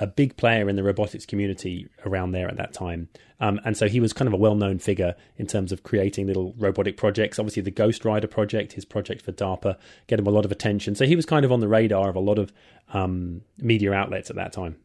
a 0.00 0.06
big 0.06 0.36
player 0.36 0.68
in 0.68 0.76
the 0.76 0.82
robotics 0.82 1.26
community 1.26 1.88
around 2.06 2.32
there 2.32 2.48
at 2.48 2.56
that 2.56 2.72
time. 2.72 3.08
Um, 3.40 3.60
and 3.64 3.76
so 3.76 3.88
he 3.88 4.00
was 4.00 4.12
kind 4.12 4.28
of 4.28 4.32
a 4.32 4.36
well 4.36 4.54
known 4.54 4.78
figure 4.78 5.14
in 5.36 5.46
terms 5.46 5.72
of 5.72 5.82
creating 5.82 6.26
little 6.26 6.54
robotic 6.56 6.96
projects. 6.96 7.38
Obviously, 7.38 7.62
the 7.62 7.70
Ghost 7.70 8.04
Rider 8.04 8.28
project, 8.28 8.72
his 8.72 8.84
project 8.84 9.22
for 9.22 9.32
DARPA, 9.32 9.76
get 10.06 10.18
him 10.18 10.26
a 10.26 10.30
lot 10.30 10.44
of 10.44 10.52
attention. 10.52 10.94
So 10.94 11.06
he 11.06 11.16
was 11.16 11.26
kind 11.26 11.44
of 11.44 11.52
on 11.52 11.60
the 11.60 11.68
radar 11.68 12.08
of 12.08 12.16
a 12.16 12.20
lot 12.20 12.38
of 12.38 12.52
um, 12.92 13.42
media 13.58 13.92
outlets 13.92 14.30
at 14.30 14.36
that 14.36 14.52
time. 14.52 14.76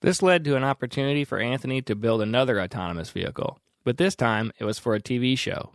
This 0.00 0.22
led 0.22 0.44
to 0.44 0.56
an 0.56 0.64
opportunity 0.64 1.24
for 1.24 1.38
Anthony 1.38 1.80
to 1.82 1.94
build 1.94 2.20
another 2.20 2.60
autonomous 2.60 3.10
vehicle, 3.10 3.58
but 3.84 3.96
this 3.96 4.14
time 4.14 4.52
it 4.58 4.64
was 4.64 4.78
for 4.78 4.94
a 4.94 5.00
TV 5.00 5.36
show. 5.38 5.70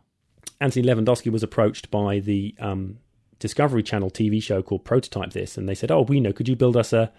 Anthony 0.62 0.86
Levandowski 0.86 1.32
was 1.32 1.42
approached 1.42 1.90
by 1.90 2.20
the 2.20 2.54
um, 2.60 3.00
Discovery 3.40 3.82
Channel 3.82 4.12
TV 4.12 4.44
show 4.44 4.62
called 4.62 4.86
Prototype 4.86 5.32
This, 5.32 5.58
and 5.58 5.68
they 5.68 5.74
said, 5.74 5.90
"Oh, 5.90 6.02
we 6.02 6.20
know. 6.20 6.34
Could 6.34 6.50
you 6.50 6.56
build 6.56 6.78
us 6.78 6.94
a 6.94 7.12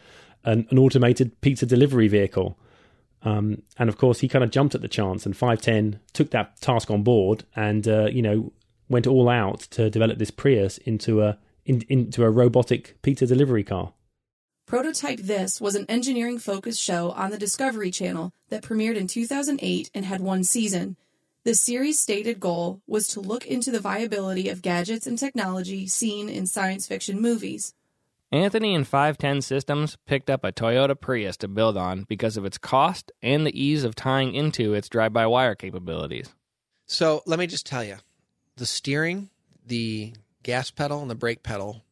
an, 0.44 0.66
an 0.70 0.79
automated 0.79 1.40
pizza 1.40 1.66
delivery 1.66 2.09
vehicle?" 2.09 2.59
Um, 3.22 3.62
and 3.79 3.88
of 3.88 3.98
course, 3.98 4.20
he 4.20 4.29
kind 4.29 4.44
of 4.44 4.50
jumped 4.50 4.74
at 4.74 4.81
the 4.81 4.88
chance, 4.88 5.26
and 5.26 5.37
510 5.37 6.00
took 6.12 6.31
that 6.31 6.61
task 6.61 6.90
on 6.90 7.03
board, 7.03 7.44
and 7.55 7.87
uh, 7.87 8.07
you 8.07 8.22
know 8.22 8.53
went 8.88 9.07
all 9.07 9.29
out 9.29 9.61
to 9.61 9.88
develop 9.88 10.18
this 10.18 10.31
Prius 10.31 10.79
into 10.79 11.22
a 11.22 11.38
in, 11.64 11.83
into 11.88 12.24
a 12.24 12.31
robotic 12.31 13.00
pizza 13.03 13.26
delivery 13.26 13.64
car. 13.64 13.92
Prototype 14.66 15.18
This 15.18 15.61
was 15.61 15.74
an 15.74 15.87
engineering 15.88 16.38
focused 16.38 16.81
show 16.81 17.11
on 17.11 17.31
the 17.31 17.38
Discovery 17.38 17.90
Channel 17.90 18.33
that 18.50 18.62
premiered 18.62 18.96
in 18.96 19.09
2008 19.09 19.90
and 19.94 20.05
had 20.05 20.20
one 20.20 20.44
season. 20.44 20.96
The 21.42 21.55
series' 21.55 21.98
stated 21.98 22.38
goal 22.38 22.81
was 22.87 23.09
to 23.09 23.20
look 23.20 23.46
into 23.46 23.70
the 23.70 23.81
viability 23.81 24.48
of 24.48 24.62
gadgets 24.62 25.07
and 25.07 25.18
technology 25.18 25.87
seen 25.87 26.29
in 26.29 26.46
science 26.46 26.87
fiction 26.87 27.20
movies. 27.20 27.74
Anthony 28.32 28.76
and 28.76 28.86
510 28.86 29.42
Systems 29.42 29.96
picked 30.06 30.30
up 30.30 30.44
a 30.44 30.52
Toyota 30.52 30.98
Prius 30.98 31.36
to 31.38 31.48
build 31.48 31.76
on 31.76 32.04
because 32.04 32.36
of 32.36 32.44
its 32.44 32.58
cost 32.58 33.10
and 33.20 33.44
the 33.44 33.60
ease 33.60 33.82
of 33.82 33.96
tying 33.96 34.34
into 34.34 34.72
its 34.72 34.88
drive 34.88 35.12
by 35.12 35.26
wire 35.26 35.56
capabilities. 35.56 36.32
So 36.86 37.22
let 37.26 37.40
me 37.40 37.48
just 37.48 37.66
tell 37.66 37.82
you 37.82 37.96
the 38.56 38.66
steering, 38.66 39.30
the 39.66 40.14
gas 40.44 40.70
pedal, 40.70 41.02
and 41.02 41.10
the 41.10 41.16
brake 41.16 41.42
pedal 41.42 41.82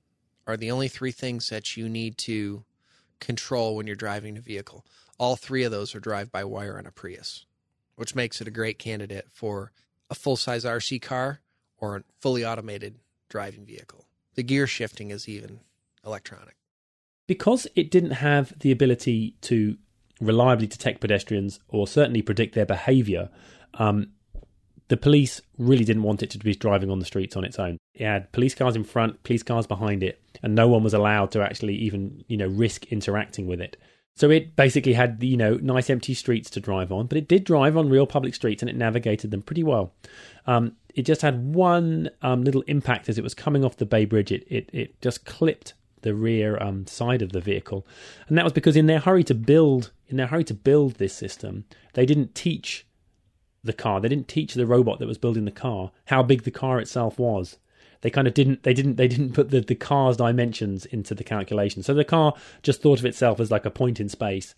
are 0.47 0.57
the 0.57 0.71
only 0.71 0.87
three 0.87 1.11
things 1.11 1.49
that 1.49 1.77
you 1.77 1.89
need 1.89 2.17
to 2.19 2.65
control 3.19 3.75
when 3.75 3.89
you're 3.89 3.97
driving 3.97 4.39
a 4.39 4.41
vehicle. 4.41 4.87
All 5.19 5.35
three 5.35 5.65
of 5.65 5.73
those 5.73 5.93
are 5.97 6.01
drive 6.01 6.31
by 6.31 6.45
wire 6.45 6.79
on 6.79 6.87
a 6.87 6.93
Prius, 6.93 7.47
which 7.97 8.15
makes 8.15 8.41
it 8.41 8.47
a 8.47 8.53
great 8.53 8.79
candidate 8.79 9.27
for 9.33 9.73
a 10.09 10.15
full 10.15 10.37
size 10.37 10.65
RC 10.65 11.03
car 11.03 11.41
or 11.79 11.97
a 11.97 12.05
fully 12.21 12.45
automated 12.45 12.95
driving 13.29 13.67
vehicle. 13.67 14.07
The 14.37 14.45
gear 14.45 14.69
shifting 14.69 15.11
is 15.11 15.29
even 15.29 15.61
electronic. 16.09 16.55
because 17.27 17.67
it 17.77 17.91
didn't 17.91 18.13
have 18.13 18.59
the 18.61 18.73
ability 18.73 19.37
to 19.43 19.77
reliably 20.21 20.67
detect 20.67 21.01
pedestrians 21.01 21.61
or 21.69 21.87
certainly 21.87 22.23
predict 22.23 22.55
their 22.55 22.67
behaviour, 22.67 23.29
um, 23.75 24.09
the 24.89 24.97
police 24.97 25.41
really 25.59 25.85
didn't 25.85 26.03
want 26.03 26.23
it 26.23 26.31
to 26.31 26.39
be 26.39 26.55
driving 26.55 26.91
on 26.91 26.99
the 26.99 27.05
streets 27.05 27.37
on 27.37 27.45
its 27.45 27.59
own. 27.59 27.77
It 27.95 28.05
had 28.05 28.33
police 28.33 28.55
cars 28.55 28.75
in 28.75 28.85
front, 28.85 29.23
police 29.23 29.43
cars 29.43 29.67
behind 29.67 30.03
it, 30.03 30.21
and 30.43 30.55
no 30.55 30.67
one 30.67 30.83
was 30.83 30.95
allowed 30.95 31.31
to 31.33 31.43
actually 31.43 31.75
even 31.77 32.25
you 32.29 32.37
know 32.37 32.49
risk 32.49 32.87
interacting 32.87 33.47
with 33.47 33.61
it. 33.61 33.77
So 34.17 34.31
it 34.31 34.57
basically 34.57 34.95
had 34.95 35.23
you 35.23 35.37
know 35.37 35.55
nice 35.57 35.91
empty 35.91 36.15
streets 36.15 36.49
to 36.51 36.61
drive 36.61 36.91
on, 36.91 37.07
but 37.07 37.19
it 37.19 37.29
did 37.29 37.45
drive 37.45 37.77
on 37.77 37.91
real 37.91 38.07
public 38.07 38.35
streets 38.35 38.63
and 38.63 38.71
it 38.71 38.77
navigated 38.77 39.31
them 39.31 39.43
pretty 39.43 39.63
well. 39.63 39.93
Um, 40.47 40.73
it 40.95 41.03
just 41.03 41.21
had 41.21 41.55
one 41.55 42.09
um, 42.23 42.43
little 42.43 42.63
impact 42.63 43.09
as 43.11 43.19
it 43.19 43.23
was 43.23 43.35
coming 43.35 43.65
off 43.65 43.77
the 43.77 43.87
Bay 43.87 44.07
Bridge. 44.07 44.33
It 44.33 44.47
it, 44.49 44.71
it 44.73 45.01
just 45.03 45.27
clipped 45.27 45.75
the 46.03 46.15
rear 46.15 46.63
um, 46.63 46.87
side 46.87 47.23
of 47.23 47.33
the 47.33 47.41
vehicle, 47.41 47.87
and 48.29 48.37
that 48.39 48.45
was 48.45 48.53
because 48.53 48.77
in 48.77 48.87
their 48.87 49.01
hurry 49.01 49.25
to 49.25 49.35
build 49.35 49.93
in 50.09 50.17
their 50.17 50.29
hurry 50.29 50.45
to 50.45 50.55
build 50.55 50.95
this 50.95 51.15
system, 51.15 51.65
they 51.95 52.07
didn't 52.07 52.35
teach 52.35 52.87
the 53.65 53.73
car. 53.73 54.01
They 54.01 54.09
didn't 54.09 54.29
teach 54.29 54.55
the 54.55 54.67
robot 54.67 54.99
that 54.99 55.09
was 55.09 55.19
building 55.19 55.45
the 55.45 55.51
car 55.51 55.91
how 56.07 56.23
big 56.23 56.43
the 56.45 56.51
car 56.51 56.81
itself 56.81 57.19
was. 57.19 57.59
they 58.01 58.11
kind 58.11 58.29
of 58.29 58.35
didn't 58.35 58.63
they 58.63 58.75
didn't 58.75 58.97
they 58.97 59.09
didn't 59.09 59.33
put 59.33 59.51
the 59.51 59.61
the 59.61 59.75
car's 59.75 60.17
dimensions 60.17 60.87
into 60.87 61.15
the 61.15 61.25
calculation. 61.25 61.83
So 61.83 61.95
the 61.95 62.05
car 62.05 62.35
just 62.63 62.83
thought 62.83 63.01
of 63.01 63.07
itself 63.07 63.41
as 63.41 63.51
like 63.51 63.67
a 63.67 63.71
point 63.71 64.01
in 64.01 64.09
space, 64.09 64.55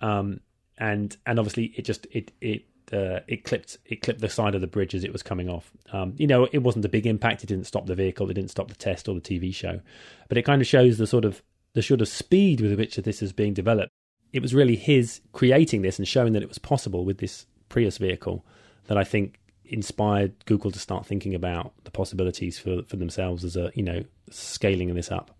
um, 0.00 0.40
and 0.78 1.16
and 1.26 1.38
obviously 1.38 1.74
it 1.76 1.84
just 1.84 2.06
it 2.10 2.32
it 2.40 2.64
uh, 2.92 3.20
it 3.28 3.44
clipped 3.44 3.78
it 3.86 4.02
clipped 4.02 4.20
the 4.20 4.28
side 4.28 4.54
of 4.54 4.60
the 4.60 4.66
bridge 4.66 4.94
as 4.94 5.04
it 5.04 5.12
was 5.12 5.22
coming 5.22 5.48
off. 5.48 5.70
Um, 5.92 6.14
you 6.16 6.26
know, 6.26 6.48
it 6.52 6.58
wasn't 6.58 6.84
a 6.84 6.88
big 6.88 7.06
impact. 7.06 7.42
It 7.42 7.46
didn't 7.46 7.66
stop 7.66 7.86
the 7.86 7.94
vehicle. 7.94 8.30
It 8.30 8.34
didn't 8.34 8.50
stop 8.50 8.68
the 8.68 8.74
test 8.74 9.08
or 9.08 9.14
the 9.14 9.20
TV 9.20 9.54
show, 9.54 9.80
but 10.28 10.38
it 10.38 10.42
kind 10.42 10.60
of 10.60 10.66
shows 10.66 10.98
the 10.98 11.06
sort 11.06 11.24
of 11.24 11.42
the 11.74 11.82
sort 11.82 12.00
of 12.00 12.08
speed 12.08 12.60
with 12.60 12.78
which 12.78 12.96
this 12.96 13.22
is 13.22 13.32
being 13.32 13.54
developed. 13.54 13.92
It 14.32 14.42
was 14.42 14.54
really 14.54 14.76
his 14.76 15.20
creating 15.32 15.82
this 15.82 15.98
and 15.98 16.06
showing 16.06 16.32
that 16.32 16.42
it 16.42 16.48
was 16.48 16.58
possible 16.58 17.04
with 17.04 17.18
this 17.18 17.46
Prius 17.68 17.98
vehicle 17.98 18.44
that 18.86 18.98
I 18.98 19.04
think 19.04 19.38
inspired 19.64 20.44
Google 20.46 20.72
to 20.72 20.78
start 20.78 21.06
thinking 21.06 21.34
about 21.34 21.72
the 21.84 21.90
possibilities 21.90 22.58
for 22.58 22.82
for 22.82 22.96
themselves 22.96 23.44
as 23.44 23.56
a 23.56 23.70
you 23.74 23.82
know 23.82 24.04
scaling 24.30 24.92
this 24.94 25.10
up. 25.10 25.30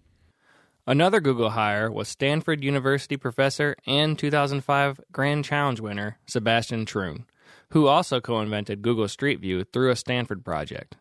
Another 0.86 1.20
Google 1.20 1.50
hire 1.50 1.90
was 1.90 2.08
Stanford 2.08 2.64
University 2.64 3.16
professor 3.16 3.76
and 3.86 4.18
2005 4.18 5.00
Grand 5.12 5.44
Challenge 5.44 5.80
winner 5.80 6.18
Sebastian 6.26 6.86
Thrun, 6.86 7.26
who 7.70 7.86
also 7.86 8.20
co-invented 8.20 8.82
Google 8.82 9.08
Street 9.08 9.40
View 9.40 9.64
through 9.64 9.90
a 9.90 9.96
Stanford 9.96 10.44
project. 10.44 10.96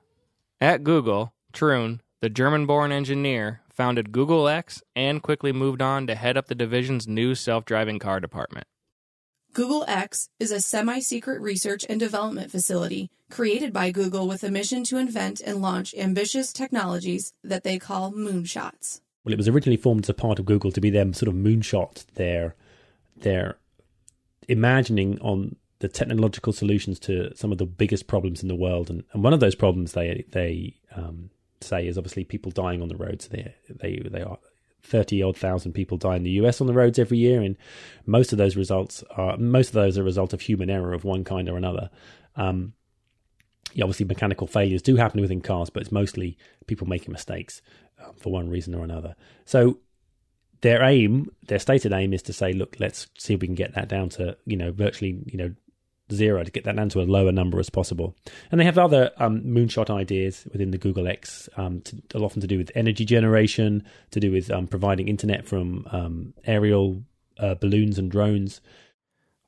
At 0.61 0.83
Google, 0.83 1.33
Thrun, 1.53 2.01
the 2.21 2.29
German-born 2.29 2.91
engineer, 2.91 3.61
founded 3.69 4.11
Google 4.11 4.47
X 4.47 4.83
and 4.95 5.23
quickly 5.23 5.53
moved 5.53 5.81
on 5.81 6.05
to 6.07 6.15
head 6.15 6.35
up 6.35 6.47
the 6.47 6.55
division's 6.55 7.07
new 7.07 7.33
self-driving 7.33 7.99
car 7.99 8.19
department. 8.19 8.67
Google 9.53 9.83
X 9.87 10.29
is 10.39 10.51
a 10.51 10.61
semi 10.61 10.99
secret 10.99 11.41
research 11.41 11.85
and 11.89 11.99
development 11.99 12.51
facility 12.51 13.09
created 13.31 13.73
by 13.73 13.89
Google 13.89 14.27
with 14.27 14.43
a 14.43 14.51
mission 14.51 14.83
to 14.85 14.97
invent 14.97 15.41
and 15.41 15.61
launch 15.61 15.95
ambitious 15.95 16.53
technologies 16.53 17.33
that 17.43 17.63
they 17.63 17.79
call 17.79 18.11
moonshots. 18.11 19.01
Well, 19.23 19.33
it 19.33 19.37
was 19.37 19.47
originally 19.47 19.77
formed 19.77 20.05
as 20.05 20.09
a 20.09 20.13
part 20.13 20.39
of 20.39 20.45
Google 20.45 20.71
to 20.71 20.81
be 20.81 20.89
them 20.89 21.13
sort 21.13 21.29
of 21.29 21.35
moonshot 21.35 22.05
their 22.15 22.55
their 23.17 23.57
imagining 24.47 25.19
on 25.19 25.55
the 25.79 25.87
technological 25.87 26.53
solutions 26.53 26.99
to 26.99 27.35
some 27.35 27.51
of 27.51 27.57
the 27.57 27.65
biggest 27.65 28.07
problems 28.07 28.41
in 28.41 28.49
the 28.49 28.55
world, 28.55 28.89
and, 28.89 29.03
and 29.13 29.23
one 29.23 29.33
of 29.33 29.39
those 29.39 29.55
problems 29.55 29.93
they 29.93 30.25
they 30.31 30.75
um, 30.95 31.29
say 31.61 31.87
is 31.87 31.97
obviously 31.97 32.23
people 32.23 32.51
dying 32.51 32.81
on 32.81 32.89
the 32.89 32.97
roads. 32.97 33.27
They 33.27 33.53
they 33.69 34.01
they 34.09 34.21
are 34.21 34.37
30 34.83 35.23
odd 35.23 35.37
thousand 35.37 35.73
people 35.73 35.97
die 35.97 36.15
in 36.15 36.23
the 36.23 36.31
US 36.31 36.61
on 36.61 36.67
the 36.67 36.73
roads 36.73 36.99
every 36.99 37.17
year, 37.17 37.41
and 37.41 37.55
most 38.05 38.31
of 38.31 38.37
those 38.37 38.55
results 38.55 39.03
are 39.11 39.37
most 39.37 39.69
of 39.69 39.73
those 39.73 39.97
are 39.97 40.01
a 40.01 40.05
result 40.05 40.33
of 40.33 40.41
human 40.41 40.69
error 40.69 40.93
of 40.93 41.03
one 41.03 41.23
kind 41.23 41.49
or 41.49 41.57
another. 41.57 41.89
Um, 42.35 42.73
yeah, 43.73 43.83
obviously, 43.83 44.05
mechanical 44.05 44.47
failures 44.47 44.81
do 44.81 44.95
happen 44.95 45.21
within 45.21 45.41
cars, 45.41 45.69
but 45.69 45.81
it's 45.81 45.91
mostly 45.91 46.37
people 46.67 46.87
making 46.87 47.11
mistakes 47.11 47.61
um, 48.03 48.13
for 48.17 48.31
one 48.31 48.49
reason 48.49 48.73
or 48.73 48.83
another. 48.83 49.15
So 49.45 49.77
their 50.61 50.83
aim, 50.83 51.31
their 51.47 51.59
stated 51.59 51.93
aim, 51.93 52.13
is 52.13 52.23
to 52.23 52.33
say, 52.33 52.51
look, 52.51 52.77
let's 52.79 53.07
see 53.17 53.35
if 53.35 53.41
we 53.41 53.47
can 53.47 53.55
get 53.55 53.75
that 53.75 53.87
down 53.87 54.09
to 54.09 54.37
you 54.45 54.57
know 54.57 54.71
virtually 54.71 55.21
you 55.25 55.37
know 55.37 55.53
zero 56.11 56.43
to 56.43 56.51
get 56.51 56.63
that 56.63 56.75
down 56.75 56.89
to 56.89 57.01
a 57.01 57.03
lower 57.03 57.31
number 57.31 57.59
as 57.59 57.69
possible. 57.69 58.15
And 58.51 58.59
they 58.59 58.65
have 58.65 58.77
other 58.77 59.11
um, 59.17 59.41
moonshot 59.41 59.89
ideas 59.89 60.45
within 60.51 60.71
the 60.71 60.77
Google 60.77 61.07
X, 61.07 61.49
um, 61.57 61.81
to, 61.81 62.01
often 62.19 62.41
to 62.41 62.47
do 62.47 62.57
with 62.57 62.71
energy 62.75 63.05
generation, 63.05 63.83
to 64.11 64.19
do 64.19 64.31
with 64.31 64.51
um, 64.51 64.67
providing 64.67 65.07
internet 65.07 65.45
from 65.45 65.87
um, 65.91 66.33
aerial 66.45 67.03
uh, 67.39 67.55
balloons 67.55 67.97
and 67.97 68.11
drones. 68.11 68.61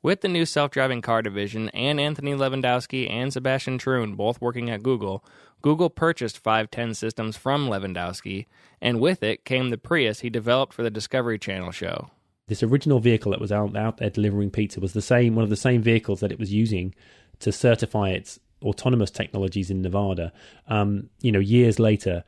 With 0.03 0.21
the 0.21 0.27
new 0.27 0.45
self 0.45 0.71
driving 0.71 1.01
car 1.01 1.21
division 1.21 1.69
and 1.69 1.99
Anthony 1.99 2.33
Levandowski 2.33 3.09
and 3.09 3.31
Sebastian 3.31 3.77
Thrun 3.77 4.15
both 4.15 4.41
working 4.41 4.69
at 4.69 4.81
Google, 4.81 5.23
Google 5.61 5.91
purchased 5.91 6.39
510 6.39 6.95
systems 6.95 7.37
from 7.37 7.67
Levandowski, 7.69 8.47
and 8.81 8.99
with 8.99 9.21
it 9.21 9.45
came 9.45 9.69
the 9.69 9.77
Prius 9.77 10.21
he 10.21 10.29
developed 10.31 10.73
for 10.73 10.81
the 10.81 10.89
Discovery 10.89 11.37
Channel 11.37 11.71
show 11.71 12.09
this 12.51 12.63
original 12.63 12.99
vehicle 12.99 13.31
that 13.31 13.39
was 13.39 13.53
out, 13.53 13.77
out 13.77 13.95
there 13.95 14.09
delivering 14.09 14.51
pizza 14.51 14.81
was 14.81 14.91
the 14.91 15.01
same 15.01 15.35
one 15.35 15.43
of 15.45 15.49
the 15.49 15.55
same 15.55 15.81
vehicles 15.81 16.19
that 16.19 16.33
it 16.33 16.37
was 16.37 16.51
using 16.51 16.93
to 17.39 17.49
certify 17.49 18.09
its 18.09 18.41
autonomous 18.61 19.09
technologies 19.09 19.71
in 19.71 19.81
Nevada. 19.81 20.33
Um, 20.67 21.09
you 21.21 21.31
know, 21.31 21.39
years 21.39 21.79
later, 21.79 22.25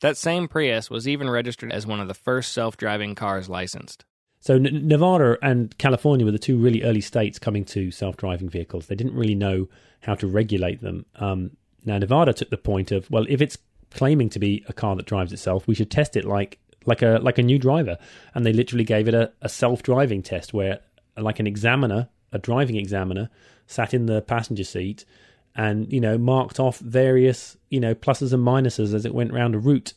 that 0.00 0.16
same 0.16 0.48
Prius 0.48 0.90
was 0.90 1.06
even 1.06 1.30
registered 1.30 1.70
as 1.70 1.86
one 1.86 2.00
of 2.00 2.08
the 2.08 2.14
first 2.14 2.52
self-driving 2.52 3.14
cars 3.14 3.48
licensed. 3.48 4.04
So 4.40 4.56
N- 4.56 4.88
Nevada 4.88 5.38
and 5.40 5.78
California 5.78 6.26
were 6.26 6.32
the 6.32 6.38
two 6.40 6.58
really 6.58 6.82
early 6.82 7.00
states 7.00 7.38
coming 7.38 7.64
to 7.66 7.92
self-driving 7.92 8.48
vehicles. 8.48 8.88
They 8.88 8.96
didn't 8.96 9.14
really 9.14 9.36
know 9.36 9.68
how 10.00 10.16
to 10.16 10.26
regulate 10.26 10.80
them. 10.80 11.06
Um, 11.14 11.52
now 11.84 11.96
Nevada 11.96 12.32
took 12.32 12.50
the 12.50 12.56
point 12.56 12.90
of 12.90 13.08
well, 13.08 13.24
if 13.28 13.40
it's 13.40 13.56
claiming 13.92 14.30
to 14.30 14.40
be 14.40 14.64
a 14.66 14.72
car 14.72 14.96
that 14.96 15.06
drives 15.06 15.32
itself, 15.32 15.68
we 15.68 15.76
should 15.76 15.92
test 15.92 16.16
it 16.16 16.24
like 16.24 16.58
like 16.86 17.02
a 17.02 17.18
like 17.22 17.38
a 17.38 17.42
new 17.42 17.58
driver, 17.58 17.98
and 18.34 18.44
they 18.44 18.52
literally 18.52 18.84
gave 18.84 19.08
it 19.08 19.14
a, 19.14 19.32
a 19.42 19.48
self 19.48 19.82
driving 19.82 20.22
test 20.22 20.54
where 20.54 20.80
like 21.16 21.38
an 21.38 21.46
examiner, 21.46 22.08
a 22.32 22.38
driving 22.38 22.76
examiner, 22.76 23.28
sat 23.66 23.94
in 23.94 24.06
the 24.06 24.22
passenger 24.22 24.64
seat 24.64 25.04
and 25.54 25.92
you 25.92 26.00
know 26.00 26.16
marked 26.16 26.60
off 26.60 26.78
various 26.78 27.56
you 27.70 27.80
know 27.80 27.94
pluses 27.94 28.32
and 28.32 28.46
minuses 28.46 28.94
as 28.94 29.04
it 29.04 29.14
went 29.14 29.32
around 29.32 29.54
a 29.54 29.58
route. 29.58 29.94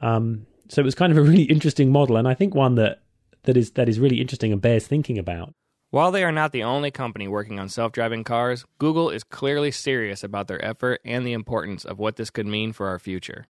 Um, 0.00 0.46
so 0.68 0.80
it 0.80 0.84
was 0.84 0.94
kind 0.94 1.12
of 1.12 1.18
a 1.18 1.22
really 1.22 1.42
interesting 1.50 1.90
model, 1.90 2.16
and 2.16 2.28
I 2.28 2.34
think 2.34 2.54
one 2.54 2.74
that 2.76 3.02
that 3.44 3.56
is 3.56 3.72
that 3.72 3.88
is 3.88 4.00
really 4.00 4.20
interesting 4.20 4.52
and 4.52 4.60
bears 4.60 4.86
thinking 4.86 5.18
about. 5.18 5.52
While 5.90 6.10
they 6.10 6.24
are 6.24 6.32
not 6.32 6.52
the 6.52 6.64
only 6.64 6.90
company 6.90 7.28
working 7.28 7.60
on 7.60 7.68
self 7.68 7.92
driving 7.92 8.24
cars, 8.24 8.64
Google 8.78 9.10
is 9.10 9.24
clearly 9.24 9.70
serious 9.70 10.24
about 10.24 10.48
their 10.48 10.62
effort 10.64 11.00
and 11.04 11.26
the 11.26 11.32
importance 11.32 11.84
of 11.84 11.98
what 11.98 12.16
this 12.16 12.30
could 12.30 12.46
mean 12.46 12.72
for 12.72 12.88
our 12.88 12.98
future. 12.98 13.46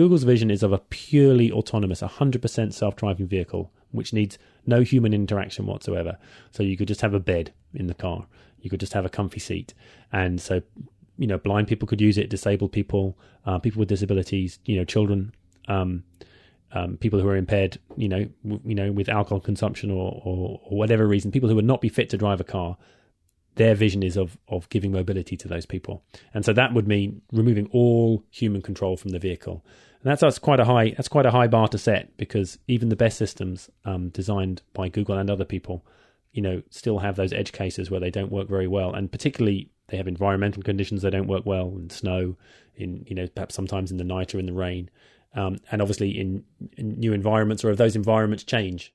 Google's 0.00 0.22
vision 0.22 0.50
is 0.50 0.62
of 0.62 0.72
a 0.72 0.78
purely 0.78 1.52
autonomous, 1.52 2.00
100% 2.00 2.72
self 2.72 2.96
driving 2.96 3.26
vehicle, 3.26 3.70
which 3.90 4.14
needs 4.14 4.38
no 4.64 4.80
human 4.80 5.12
interaction 5.12 5.66
whatsoever. 5.66 6.16
So 6.52 6.62
you 6.62 6.74
could 6.78 6.88
just 6.88 7.02
have 7.02 7.12
a 7.12 7.20
bed 7.20 7.52
in 7.74 7.86
the 7.86 7.92
car, 7.92 8.26
you 8.62 8.70
could 8.70 8.80
just 8.80 8.94
have 8.94 9.04
a 9.04 9.10
comfy 9.10 9.40
seat. 9.40 9.74
And 10.10 10.40
so, 10.40 10.62
you 11.18 11.26
know, 11.26 11.36
blind 11.36 11.68
people 11.68 11.86
could 11.86 12.00
use 12.00 12.16
it, 12.16 12.30
disabled 12.30 12.72
people, 12.72 13.18
uh, 13.44 13.58
people 13.58 13.80
with 13.80 13.90
disabilities, 13.90 14.58
you 14.64 14.76
know, 14.76 14.86
children. 14.86 15.34
Um, 15.68 16.04
um, 16.72 16.96
people 16.96 17.20
who 17.20 17.28
are 17.28 17.36
impaired, 17.36 17.76
you 17.98 18.08
know, 18.08 18.26
w- 18.42 18.62
you 18.64 18.74
know, 18.74 18.92
with 18.92 19.10
alcohol 19.10 19.40
consumption 19.40 19.90
or, 19.90 20.22
or, 20.24 20.62
or 20.64 20.78
whatever 20.78 21.06
reason, 21.06 21.30
people 21.30 21.50
who 21.50 21.56
would 21.56 21.66
not 21.66 21.82
be 21.82 21.90
fit 21.90 22.08
to 22.08 22.16
drive 22.16 22.40
a 22.40 22.44
car, 22.44 22.78
their 23.56 23.74
vision 23.74 24.02
is 24.02 24.16
of 24.16 24.38
of 24.48 24.66
giving 24.70 24.92
mobility 24.92 25.36
to 25.36 25.48
those 25.48 25.66
people, 25.66 26.02
and 26.32 26.44
so 26.44 26.52
that 26.52 26.72
would 26.72 26.88
mean 26.88 27.20
removing 27.32 27.68
all 27.72 28.24
human 28.30 28.62
control 28.62 28.96
from 28.96 29.10
the 29.10 29.18
vehicle. 29.18 29.62
And 30.02 30.10
that's, 30.10 30.20
that's 30.22 30.38
quite 30.38 30.60
a 30.60 30.64
high 30.64 30.90
that's 30.90 31.08
quite 31.08 31.26
a 31.26 31.30
high 31.30 31.46
bar 31.46 31.68
to 31.68 31.78
set 31.78 32.16
because 32.16 32.58
even 32.66 32.88
the 32.88 32.96
best 32.96 33.18
systems 33.18 33.68
um, 33.84 34.08
designed 34.08 34.62
by 34.72 34.88
Google 34.88 35.18
and 35.18 35.30
other 35.30 35.44
people, 35.44 35.84
you 36.32 36.40
know, 36.40 36.62
still 36.70 36.98
have 37.00 37.16
those 37.16 37.32
edge 37.32 37.52
cases 37.52 37.90
where 37.90 38.00
they 38.00 38.10
don't 38.10 38.32
work 38.32 38.48
very 38.48 38.66
well, 38.66 38.94
and 38.94 39.12
particularly 39.12 39.70
they 39.88 39.98
have 39.98 40.08
environmental 40.08 40.62
conditions 40.62 41.02
that 41.02 41.10
don't 41.10 41.26
work 41.26 41.44
well 41.44 41.68
in 41.76 41.90
snow, 41.90 42.36
in 42.76 43.04
you 43.06 43.14
know 43.14 43.26
perhaps 43.26 43.54
sometimes 43.54 43.90
in 43.90 43.98
the 43.98 44.04
night 44.04 44.34
or 44.34 44.38
in 44.38 44.46
the 44.46 44.52
rain, 44.54 44.88
um, 45.34 45.58
and 45.70 45.82
obviously 45.82 46.18
in, 46.18 46.44
in 46.78 46.98
new 46.98 47.12
environments 47.12 47.62
or 47.64 47.70
if 47.70 47.76
those 47.76 47.96
environments 47.96 48.44
change. 48.44 48.94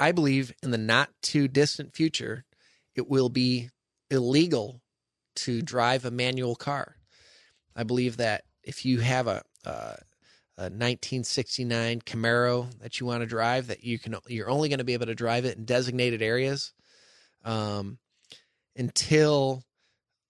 I 0.00 0.12
believe 0.12 0.52
in 0.62 0.70
the 0.70 0.78
not 0.78 1.10
too 1.20 1.46
distant 1.46 1.94
future, 1.94 2.44
it 2.94 3.08
will 3.08 3.28
be 3.28 3.70
illegal 4.10 4.80
to 5.34 5.62
drive 5.62 6.04
a 6.04 6.10
manual 6.10 6.56
car. 6.56 6.96
I 7.76 7.84
believe 7.84 8.16
that 8.16 8.44
if 8.62 8.84
you 8.84 9.00
have 9.00 9.26
a, 9.26 9.42
a, 9.64 9.96
a 10.58 10.64
1969 10.64 12.02
Camaro 12.02 12.78
that 12.80 13.00
you 13.00 13.06
want 13.06 13.22
to 13.22 13.26
drive, 13.26 13.68
that 13.68 13.84
you 13.84 13.98
can 13.98 14.16
you're 14.28 14.50
only 14.50 14.68
going 14.68 14.78
to 14.78 14.84
be 14.84 14.92
able 14.92 15.06
to 15.06 15.14
drive 15.14 15.44
it 15.44 15.56
in 15.56 15.64
designated 15.64 16.22
areas 16.22 16.72
um, 17.44 17.98
until 18.76 19.64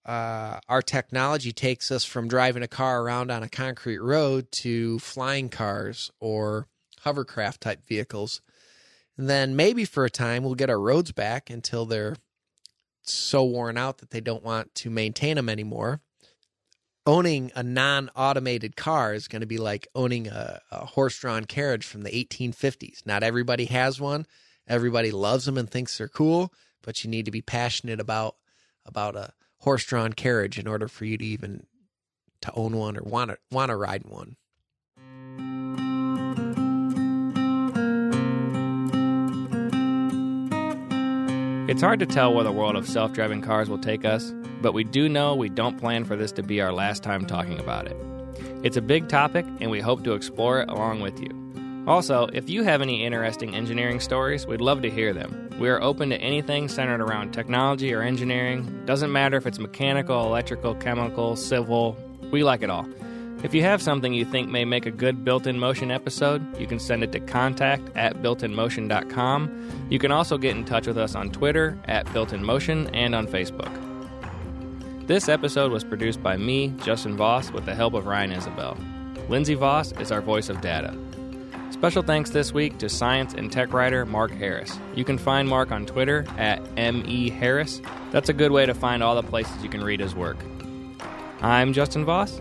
uh, 0.05 0.59
our 0.69 0.83
technology 0.83 1.53
takes 1.53 1.91
us 1.91 2.05
from 2.05 2.29
driving 2.29 2.63
a 2.63 2.69
car 2.69 3.03
around 3.03 3.31
on 3.31 3.43
a 3.43 3.49
concrete 3.49 4.01
road 4.01 4.51
to 4.51 4.99
flying 4.99 5.49
cars 5.49 6.11
or 6.21 6.67
hovercraft 7.01 7.61
type 7.61 7.85
vehicles. 7.87 8.41
And 9.17 9.29
then 9.29 9.55
maybe 9.55 9.85
for 9.85 10.05
a 10.05 10.11
time 10.11 10.43
we'll 10.43 10.55
get 10.55 10.71
our 10.71 10.81
roads 10.81 11.13
back 11.13 11.51
until 11.51 11.85
they're 11.85 12.17
so 13.03 13.45
worn 13.45 13.77
out 13.77 13.99
that 13.99 14.11
they 14.11 14.21
don't 14.21 14.45
want 14.45 14.75
to 14.77 14.91
maintain 14.91 15.37
them 15.37 15.49
anymore. 15.49 16.01
Owning 17.05 17.51
a 17.57 17.63
non 17.63 18.11
automated 18.15 18.77
car 18.77 19.13
is 19.13 19.27
going 19.27 19.41
to 19.41 19.47
be 19.47 19.59
like 19.59 19.89
owning 19.95 20.29
a, 20.29 20.61
a 20.71 20.87
horse 20.87 21.19
drawn 21.19 21.45
carriage 21.47 21.85
from 21.85 22.03
the 22.03 22.11
1850s. 22.11 23.05
Not 23.05 23.25
everybody 23.25 23.65
has 23.67 24.01
one. 24.01 24.27
Everybody 24.69 25.11
loves 25.11 25.45
them 25.45 25.59
and 25.59 25.69
thinks 25.69 25.99
they're 25.99 26.07
cool, 26.07 26.53
but 26.83 27.03
you 27.03 27.11
need 27.11 27.25
to 27.25 27.33
be 27.33 27.43
passionate 27.43 27.99
about 27.99 28.37
about 28.87 29.17
a 29.17 29.33
horse 29.59 29.85
drawn 29.85 30.13
carriage 30.13 30.59
in 30.59 30.67
order 30.67 30.87
for 30.87 31.05
you 31.05 31.19
to 31.19 31.25
even 31.25 31.67
to 32.43 32.53
own 32.55 32.77
one 32.77 32.97
or 32.97 33.03
want 33.03 33.31
to 33.31 33.39
want 33.51 33.71
to 33.71 33.77
ride 33.77 34.05
one. 34.05 34.37
It's 41.73 41.81
hard 41.81 42.01
to 42.01 42.07
tell 42.07 42.35
where 42.35 42.45
the 42.45 42.53
world 42.53 42.77
of 42.77 42.87
self 42.87 43.15
driving 43.15 43.41
cars 43.41 43.71
will 43.71 43.79
take 43.79 44.05
us, 44.05 44.31
but 44.61 44.75
we 44.75 44.85
do 44.85 45.09
know 45.09 45.35
we 45.35 45.49
don't 45.49 45.81
plan 45.81 46.05
for 46.05 46.17
this 46.17 46.31
to 46.33 46.43
be 46.43 46.61
our 46.61 46.71
last 46.71 47.03
time 47.03 47.25
talking 47.25 47.59
about 47.59 47.87
it. 47.87 47.97
It's 48.63 48.77
a 48.77 48.83
big 48.83 49.09
topic, 49.09 49.47
and 49.59 49.71
we 49.71 49.81
hope 49.81 50.05
to 50.05 50.13
explore 50.13 50.61
it 50.61 50.69
along 50.69 51.01
with 51.01 51.19
you. 51.19 51.31
Also, 51.87 52.27
if 52.35 52.51
you 52.51 52.63
have 52.63 52.83
any 52.83 53.03
interesting 53.03 53.55
engineering 53.55 54.01
stories, 54.01 54.47
we'd 54.47 54.61
love 54.61 54.83
to 54.83 54.91
hear 54.91 55.15
them. 55.15 55.49
We 55.59 55.71
are 55.71 55.81
open 55.81 56.11
to 56.11 56.19
anything 56.19 56.69
centered 56.69 57.01
around 57.01 57.33
technology 57.33 57.95
or 57.95 58.03
engineering. 58.03 58.83
Doesn't 58.85 59.11
matter 59.11 59.39
if 59.39 59.47
it's 59.47 59.59
mechanical, 59.59 60.27
electrical, 60.27 60.75
chemical, 60.75 61.37
civil, 61.37 61.97
we 62.31 62.45
like 62.45 62.61
it 62.61 62.69
all. 62.69 62.87
If 63.43 63.55
you 63.55 63.63
have 63.63 63.83
something 63.83 64.15
you 64.15 64.25
think 64.25 64.49
may 64.49 64.65
make 64.65 64.87
a 64.87 64.91
good 64.93 65.25
built 65.25 65.49
in 65.49 65.59
motion 65.59 65.91
episode, 65.91 66.57
you 66.61 66.69
can 66.69 66.79
send 66.79 67.03
it 67.03 67.11
to 67.11 67.19
contact 67.19 67.83
at 67.97 68.23
builtinmotion.com. 68.23 69.87
You 69.91 69.99
can 69.99 70.13
also 70.13 70.39
get 70.39 70.55
in 70.55 70.65
touch 70.65 70.87
with 70.87 70.97
us 70.97 71.17
on 71.17 71.31
Twitter 71.31 71.77
at 71.87 72.07
builtinmotion 72.07 72.89
and 72.95 73.17
on 73.17 73.27
Facebook. 73.27 73.73
This 75.09 75.29
episode 75.29 75.73
was 75.73 75.83
produced 75.83 76.23
by 76.23 76.37
me, 76.37 76.69
Justin 76.85 77.17
Voss, 77.17 77.51
with 77.51 77.67
the 77.67 77.75
help 77.75 77.95
of 77.95 78.07
Ryan 78.07 78.31
Isabel. 78.31 78.77
Lindsay 79.29 79.55
Voss 79.55 79.91
is 79.99 80.13
our 80.13 80.21
voice 80.21 80.49
of 80.49 80.61
data. 80.61 80.97
Special 81.71 82.05
thanks 82.05 82.31
this 82.31 82.53
week 82.53 82.79
to 82.79 82.89
science 82.89 83.35
and 83.35 83.51
tech 83.51 83.73
writer 83.73 84.07
Mark 84.07 84.31
Harris. 84.31 84.79
You 84.95 85.05
can 85.05 85.19
find 85.19 85.49
Mark 85.49 85.73
on 85.73 85.85
Twitter 85.85 86.25
at 86.39 86.63
ME 86.77 87.31
Harris. 87.31 87.83
That's 88.13 88.29
a 88.29 88.33
good 88.33 88.53
way 88.53 88.67
to 88.67 88.75
find 88.75 89.03
all 89.03 89.17
the 89.17 89.23
places 89.25 89.65
you 89.65 89.69
can 89.69 89.83
read 89.83 89.99
his 89.99 90.15
work. 90.15 90.37
I'm 91.41 91.73
Justin 91.73 92.05
Voss, 92.05 92.41